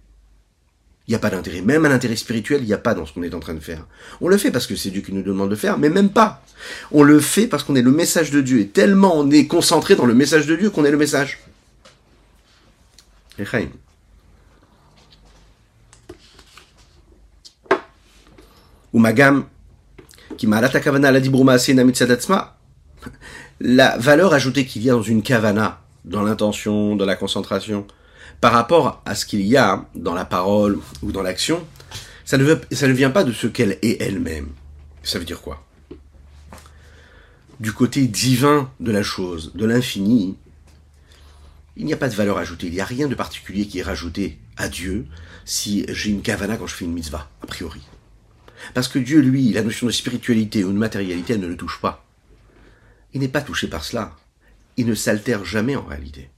Il 1.08 1.12
n'y 1.12 1.16
a 1.16 1.20
pas 1.20 1.32
d'intérêt. 1.32 1.62
Même 1.62 1.84
un 1.84 1.90
intérêt 1.90 2.16
spirituel, 2.18 2.62
il 2.62 2.68
n'y 2.68 2.74
a 2.74 2.78
pas 2.78 2.94
dans 2.94 3.08
ce 3.08 3.14
qu'on 3.14 3.24
est 3.24 3.34
en 3.34 3.40
train 3.40 3.56
de 3.56 3.60
faire. 3.60 3.88
On 4.22 4.28
le 4.28 4.38
fait 4.38 4.52
parce 4.52 4.68
que 4.68 4.76
c'est 4.76 4.92
Dieu 4.92 5.02
qui 5.02 5.12
nous 5.12 5.24
demande 5.24 5.50
de 5.50 5.56
faire, 5.56 5.80
mais 5.80 5.90
même 5.90 6.12
pas. 6.12 6.44
On 6.92 7.02
le 7.02 7.20
fait 7.20 7.48
parce 7.48 7.64
qu'on 7.64 7.76
est 7.76 7.82
le 7.82 7.90
message 7.90 8.30
de 8.30 8.42
Dieu. 8.42 8.60
Et 8.60 8.68
tellement 8.68 9.18
on 9.18 9.32
est 9.32 9.48
concentré 9.48 9.96
dans 9.96 10.06
le 10.06 10.14
message 10.14 10.46
de 10.46 10.56
Dieu 10.56 10.70
qu'on 10.70 10.86
est 10.86 10.92
le 10.92 10.98
message. 10.98 11.40
Magam, 19.00 19.46
qui 20.38 20.48
la 20.48 20.62
la 23.60 23.98
valeur 23.98 24.34
ajoutée 24.34 24.66
qu'il 24.66 24.84
y 24.84 24.90
a 24.90 24.94
dans 24.94 25.02
une 25.02 25.22
kavana, 25.22 25.82
dans 26.06 26.24
l'intention, 26.24 26.96
dans 26.96 27.06
la 27.06 27.16
concentration, 27.16 27.86
par 28.42 28.54
rapport 28.54 29.02
à 29.06 29.16
ce 29.16 29.26
qu'il 29.26 29.42
y 29.42 29.58
a 29.58 29.86
dans 29.96 30.14
la 30.14 30.26
parole 30.26 30.80
ou 31.02 31.12
dans 31.12 31.24
l'action, 31.24 31.66
ça 32.26 32.38
ne 32.38 32.94
vient 32.94 33.10
pas 33.10 33.24
de 33.24 33.32
ce 33.32 33.48
qu'elle 33.48 33.78
est 33.82 34.02
elle-même. 34.02 34.50
Ça 35.04 35.20
veut 35.20 35.26
dire 35.26 35.42
quoi? 35.42 35.64
Du 37.60 37.72
côté 37.72 38.06
divin 38.08 38.70
de 38.80 38.92
la 38.92 39.02
chose, 39.02 39.54
de 39.56 39.66
l'infini, 39.66 40.38
il 41.78 41.86
n'y 41.86 41.94
a 41.94 41.98
pas 41.98 42.10
de 42.10 42.16
valeur 42.16 42.38
ajoutée, 42.38 42.68
il 42.68 42.74
n'y 42.74 42.82
a 42.82 42.86
rien 42.86 43.08
de 43.08 43.16
particulier 43.16 43.68
qui 43.68 43.80
est 43.80 43.84
rajouté 43.84 44.38
à 44.58 44.68
Dieu 44.68 45.06
si 45.46 45.86
j'ai 45.90 46.10
une 46.10 46.22
kavana 46.22 46.58
quand 46.58 46.68
je 46.68 46.76
fais 46.76 46.86
une 46.86 46.94
mitzvah, 46.94 47.30
a 47.42 47.48
priori. 47.48 47.82
Parce 48.74 48.88
que 48.88 49.00
Dieu, 49.00 49.22
lui, 49.22 49.54
la 49.54 49.62
notion 49.62 49.88
de 49.88 49.92
spiritualité 49.92 50.64
ou 50.64 50.74
de 50.74 50.78
matérialité, 50.78 51.34
elle 51.34 51.40
ne 51.40 51.48
le 51.48 51.56
touche 51.56 51.80
pas 51.80 52.08
il 53.14 53.22
n'est 53.22 53.28
pas 53.28 53.42
touché 53.42 53.68
par 53.68 53.84
cela. 53.84 54.16
Il 54.78 54.86
ne 54.86 54.94
s'altère 54.94 55.44
jamais 55.44 55.76
en 55.76 55.84
réalité. 55.84 56.30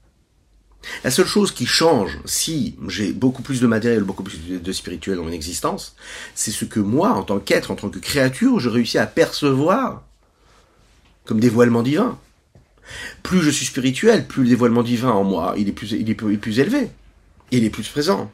La 1.04 1.10
seule 1.10 1.26
chose 1.26 1.52
qui 1.52 1.66
change 1.66 2.18
si 2.24 2.74
j'ai 2.88 3.12
beaucoup 3.12 3.42
plus 3.42 3.60
de 3.60 3.66
matériel, 3.66 4.02
beaucoup 4.02 4.22
plus 4.22 4.38
de 4.38 4.72
spirituel 4.72 5.16
dans 5.16 5.24
mon 5.24 5.30
existence, 5.30 5.94
c'est 6.34 6.50
ce 6.50 6.64
que 6.64 6.80
moi, 6.80 7.10
en 7.10 7.22
tant 7.22 7.38
qu'être, 7.38 7.70
en 7.70 7.76
tant 7.76 7.90
que 7.90 7.98
créature, 7.98 8.58
je 8.60 8.70
réussis 8.70 8.96
à 8.96 9.06
percevoir 9.06 10.04
comme 11.26 11.38
dévoilement 11.38 11.82
divin. 11.82 12.18
Plus 13.22 13.42
je 13.42 13.50
suis 13.50 13.66
spirituel, 13.66 14.26
plus 14.26 14.42
le 14.42 14.48
dévoilement 14.48 14.82
divin 14.82 15.10
en 15.10 15.24
moi, 15.24 15.54
il 15.56 15.68
est 15.68 15.72
plus, 15.72 15.92
élevé. 15.92 16.88
Il 17.50 17.64
est 17.64 17.70
plus 17.70 17.88
présent. 17.88 18.30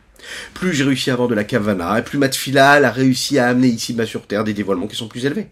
Plus 0.55 0.73
j'ai 0.73 0.85
réussi 0.85 1.11
à 1.11 1.15
avoir 1.15 1.29
de 1.29 1.35
la 1.35 1.45
kavana, 1.45 1.99
et 1.99 2.03
plus 2.03 2.19
ma 2.19 2.27
a 2.27 2.91
réussi 2.91 3.39
à 3.39 3.49
amener 3.49 3.69
ici-bas 3.69 4.07
sur 4.07 4.27
Terre 4.27 4.45
des 4.45 4.55
dévoilements 4.55 4.87
qui 4.87 4.97
sont 4.97 5.09
plus 5.09 5.27
élevés. 5.27 5.49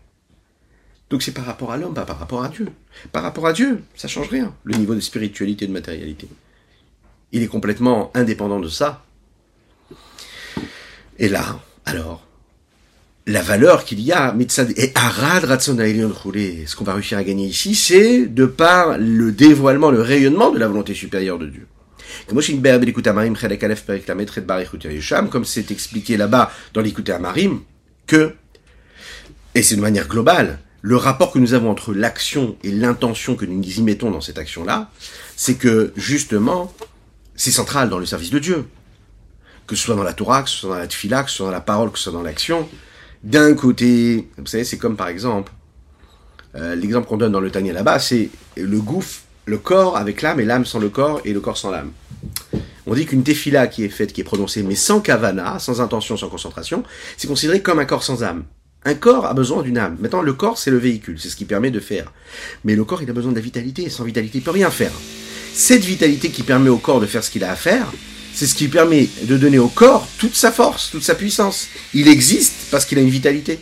Donc 1.10 1.22
c'est 1.22 1.32
par 1.32 1.44
rapport 1.44 1.70
à 1.70 1.76
l'homme, 1.76 1.94
pas 1.94 2.06
par 2.06 2.18
rapport 2.18 2.42
à 2.42 2.48
Dieu. 2.48 2.68
Par 3.12 3.22
rapport 3.22 3.46
à 3.46 3.52
Dieu, 3.52 3.82
ça 3.94 4.08
change 4.08 4.28
rien, 4.30 4.54
le 4.64 4.76
niveau 4.76 4.94
de 4.94 5.00
spiritualité 5.00 5.66
et 5.66 5.68
de 5.68 5.72
matérialité. 5.72 6.28
Il 7.32 7.42
est 7.42 7.48
complètement 7.48 8.10
indépendant 8.14 8.60
de 8.60 8.68
ça. 8.68 9.04
Et 11.18 11.28
là, 11.28 11.60
alors, 11.84 12.23
la 13.26 13.40
valeur 13.40 13.84
qu'il 13.84 14.00
y 14.00 14.12
a, 14.12 14.36
et 14.76 14.92
Arad 14.94 15.60
ce 15.60 16.76
qu'on 16.76 16.84
va 16.84 16.94
réussir 16.94 17.16
à 17.16 17.24
gagner 17.24 17.46
ici, 17.46 17.74
c'est 17.74 18.26
de 18.26 18.44
par 18.44 18.98
le 18.98 19.32
dévoilement, 19.32 19.90
le 19.90 20.02
rayonnement 20.02 20.50
de 20.50 20.58
la 20.58 20.68
volonté 20.68 20.92
supérieure 20.94 21.38
de 21.38 21.46
Dieu. 21.46 21.66
Comme 25.30 25.44
c'est 25.44 25.70
expliqué 25.70 26.16
là-bas 26.16 26.52
dans 26.74 26.80
l'écoute 26.82 27.08
Amarim, 27.08 27.60
que, 28.06 28.34
et 29.54 29.62
c'est 29.62 29.76
de 29.76 29.80
manière 29.80 30.06
globale, 30.06 30.58
le 30.82 30.96
rapport 30.96 31.32
que 31.32 31.38
nous 31.38 31.54
avons 31.54 31.70
entre 31.70 31.94
l'action 31.94 32.56
et 32.62 32.70
l'intention 32.70 33.36
que 33.36 33.46
nous 33.46 33.62
y 33.62 33.80
mettons 33.80 34.10
dans 34.10 34.20
cette 34.20 34.36
action-là, 34.38 34.90
c'est 35.34 35.54
que 35.54 35.94
justement, 35.96 36.74
c'est 37.36 37.50
central 37.50 37.88
dans 37.88 37.98
le 37.98 38.04
service 38.04 38.30
de 38.30 38.38
Dieu. 38.38 38.66
Que 39.66 39.76
ce 39.76 39.84
soit 39.84 39.94
dans 39.94 40.02
la 40.02 40.12
Torah, 40.12 40.42
que 40.42 40.50
ce 40.50 40.58
soit 40.58 40.74
dans 40.74 40.78
la 40.78 40.86
Tfila, 40.86 41.22
que 41.22 41.30
ce 41.30 41.38
soit 41.38 41.46
dans 41.46 41.52
la 41.52 41.62
parole, 41.62 41.90
que 41.90 41.96
ce 41.96 42.04
soit 42.04 42.12
dans 42.12 42.22
l'action. 42.22 42.68
D'un 43.24 43.54
côté, 43.54 44.28
vous 44.36 44.44
savez, 44.44 44.64
c'est 44.64 44.76
comme 44.76 44.96
par 44.96 45.08
exemple, 45.08 45.50
euh, 46.56 46.74
l'exemple 46.74 47.08
qu'on 47.08 47.16
donne 47.16 47.32
dans 47.32 47.40
le 47.40 47.50
Tanya 47.50 47.72
là-bas, 47.72 47.98
c'est 47.98 48.28
le 48.54 48.78
gouffre, 48.80 49.22
le 49.46 49.56
corps 49.56 49.96
avec 49.96 50.20
l'âme 50.20 50.40
et 50.40 50.44
l'âme 50.44 50.66
sans 50.66 50.78
le 50.78 50.90
corps 50.90 51.22
et 51.24 51.32
le 51.32 51.40
corps 51.40 51.56
sans 51.56 51.70
l'âme. 51.70 51.90
On 52.86 52.92
dit 52.92 53.06
qu'une 53.06 53.22
tefila 53.22 53.66
qui 53.66 53.82
est 53.82 53.88
faite, 53.88 54.12
qui 54.12 54.20
est 54.20 54.24
prononcée, 54.24 54.62
mais 54.62 54.74
sans 54.74 55.00
kavana, 55.00 55.58
sans 55.58 55.80
intention, 55.80 56.18
sans 56.18 56.28
concentration, 56.28 56.82
c'est 57.16 57.26
considéré 57.26 57.62
comme 57.62 57.78
un 57.78 57.86
corps 57.86 58.02
sans 58.02 58.22
âme. 58.22 58.44
Un 58.84 58.94
corps 58.94 59.24
a 59.24 59.32
besoin 59.32 59.62
d'une 59.62 59.78
âme. 59.78 59.96
Maintenant, 60.00 60.20
le 60.20 60.34
corps, 60.34 60.58
c'est 60.58 60.70
le 60.70 60.76
véhicule, 60.76 61.18
c'est 61.18 61.30
ce 61.30 61.36
qui 61.36 61.46
permet 61.46 61.70
de 61.70 61.80
faire. 61.80 62.12
Mais 62.64 62.76
le 62.76 62.84
corps, 62.84 63.02
il 63.02 63.08
a 63.08 63.14
besoin 63.14 63.30
de 63.30 63.36
la 63.36 63.42
vitalité, 63.42 63.84
et 63.84 63.88
sans 63.88 64.04
vitalité, 64.04 64.36
il 64.36 64.44
peut 64.44 64.50
rien 64.50 64.68
faire. 64.68 64.92
Cette 65.54 65.82
vitalité 65.82 66.28
qui 66.28 66.42
permet 66.42 66.68
au 66.68 66.76
corps 66.76 67.00
de 67.00 67.06
faire 67.06 67.24
ce 67.24 67.30
qu'il 67.30 67.42
a 67.42 67.50
à 67.50 67.56
faire, 67.56 67.90
c'est 68.34 68.46
ce 68.46 68.54
qui 68.54 68.68
permet 68.68 69.08
de 69.22 69.36
donner 69.36 69.58
au 69.58 69.68
corps 69.68 70.08
toute 70.18 70.34
sa 70.34 70.50
force, 70.50 70.90
toute 70.90 71.04
sa 71.04 71.14
puissance. 71.14 71.68
Il 71.94 72.08
existe 72.08 72.70
parce 72.70 72.84
qu'il 72.84 72.98
a 72.98 73.00
une 73.00 73.08
vitalité. 73.08 73.60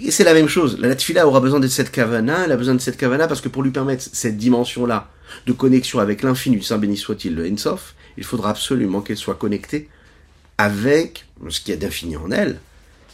Et 0.00 0.10
c'est 0.10 0.24
la 0.24 0.34
même 0.34 0.48
chose. 0.48 0.78
La 0.78 0.94
Tfila 0.94 1.26
aura 1.26 1.40
besoin 1.40 1.58
de 1.58 1.66
cette 1.66 1.90
kavana, 1.90 2.44
elle 2.44 2.52
a 2.52 2.56
besoin 2.56 2.74
de 2.74 2.80
cette 2.80 2.96
kavana 2.96 3.26
parce 3.26 3.40
que 3.40 3.48
pour 3.48 3.62
lui 3.62 3.70
permettre 3.70 4.04
cette 4.12 4.36
dimension-là 4.36 5.10
de 5.46 5.52
connexion 5.52 5.98
avec 5.98 6.22
l'infini, 6.22 6.62
Saint 6.62 6.78
béni 6.78 6.96
soit-il, 6.96 7.34
le 7.34 7.50
Ensof, 7.50 7.94
il 8.16 8.24
faudra 8.24 8.50
absolument 8.50 9.00
qu'elle 9.00 9.16
soit 9.16 9.34
connectée 9.34 9.88
avec 10.58 11.24
ce 11.48 11.60
qui 11.60 11.72
est 11.72 11.76
d'infini 11.76 12.16
en 12.16 12.30
elle. 12.30 12.60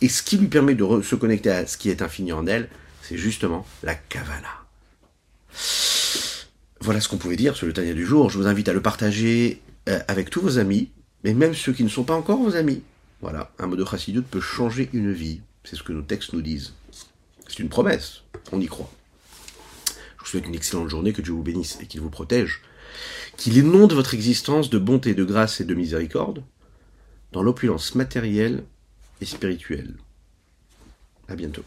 Et 0.02 0.08
ce 0.08 0.22
qui 0.22 0.36
lui 0.36 0.48
permet 0.48 0.74
de 0.74 1.02
se 1.02 1.14
connecter 1.14 1.50
à 1.50 1.66
ce 1.66 1.78
qui 1.78 1.88
est 1.88 2.02
infini 2.02 2.32
en 2.32 2.46
elle, 2.46 2.68
c'est 3.02 3.16
justement 3.16 3.64
la 3.82 3.94
kavana. 3.94 4.48
Voilà 6.80 7.00
ce 7.00 7.08
qu'on 7.08 7.16
pouvait 7.16 7.36
dire 7.36 7.56
sur 7.56 7.66
le 7.66 7.72
Tania 7.72 7.94
du 7.94 8.04
jour. 8.04 8.28
Je 8.28 8.36
vous 8.36 8.46
invite 8.46 8.68
à 8.68 8.72
le 8.72 8.82
partager 8.82 9.62
euh, 9.88 10.00
avec 10.08 10.30
tous 10.30 10.40
vos 10.40 10.58
amis, 10.58 10.90
mais 11.24 11.34
même 11.34 11.54
ceux 11.54 11.72
qui 11.72 11.84
ne 11.84 11.88
sont 11.88 12.04
pas 12.04 12.14
encore 12.14 12.38
vos 12.38 12.56
amis. 12.56 12.82
Voilà, 13.20 13.52
un 13.58 13.66
mot 13.66 13.76
de 13.76 13.84
chassidut 13.84 14.22
peut 14.22 14.40
changer 14.40 14.90
une 14.92 15.12
vie. 15.12 15.40
C'est 15.64 15.76
ce 15.76 15.82
que 15.82 15.92
nos 15.92 16.02
textes 16.02 16.32
nous 16.32 16.42
disent. 16.42 16.74
C'est 17.48 17.60
une 17.60 17.68
promesse, 17.68 18.22
on 18.52 18.60
y 18.60 18.66
croit. 18.66 18.90
Je 19.86 20.24
vous 20.24 20.26
souhaite 20.26 20.46
une 20.46 20.54
excellente 20.54 20.88
journée, 20.88 21.12
que 21.12 21.22
Dieu 21.22 21.32
vous 21.32 21.42
bénisse 21.42 21.78
et 21.80 21.86
qu'il 21.86 22.00
vous 22.00 22.10
protège, 22.10 22.62
qu'il 23.36 23.56
inonde 23.56 23.92
votre 23.92 24.14
existence 24.14 24.70
de 24.70 24.78
bonté, 24.78 25.14
de 25.14 25.24
grâce 25.24 25.60
et 25.60 25.64
de 25.64 25.74
miséricorde, 25.74 26.42
dans 27.32 27.42
l'opulence 27.42 27.94
matérielle 27.94 28.64
et 29.20 29.24
spirituelle. 29.24 29.94
À 31.28 31.36
bientôt. 31.36 31.64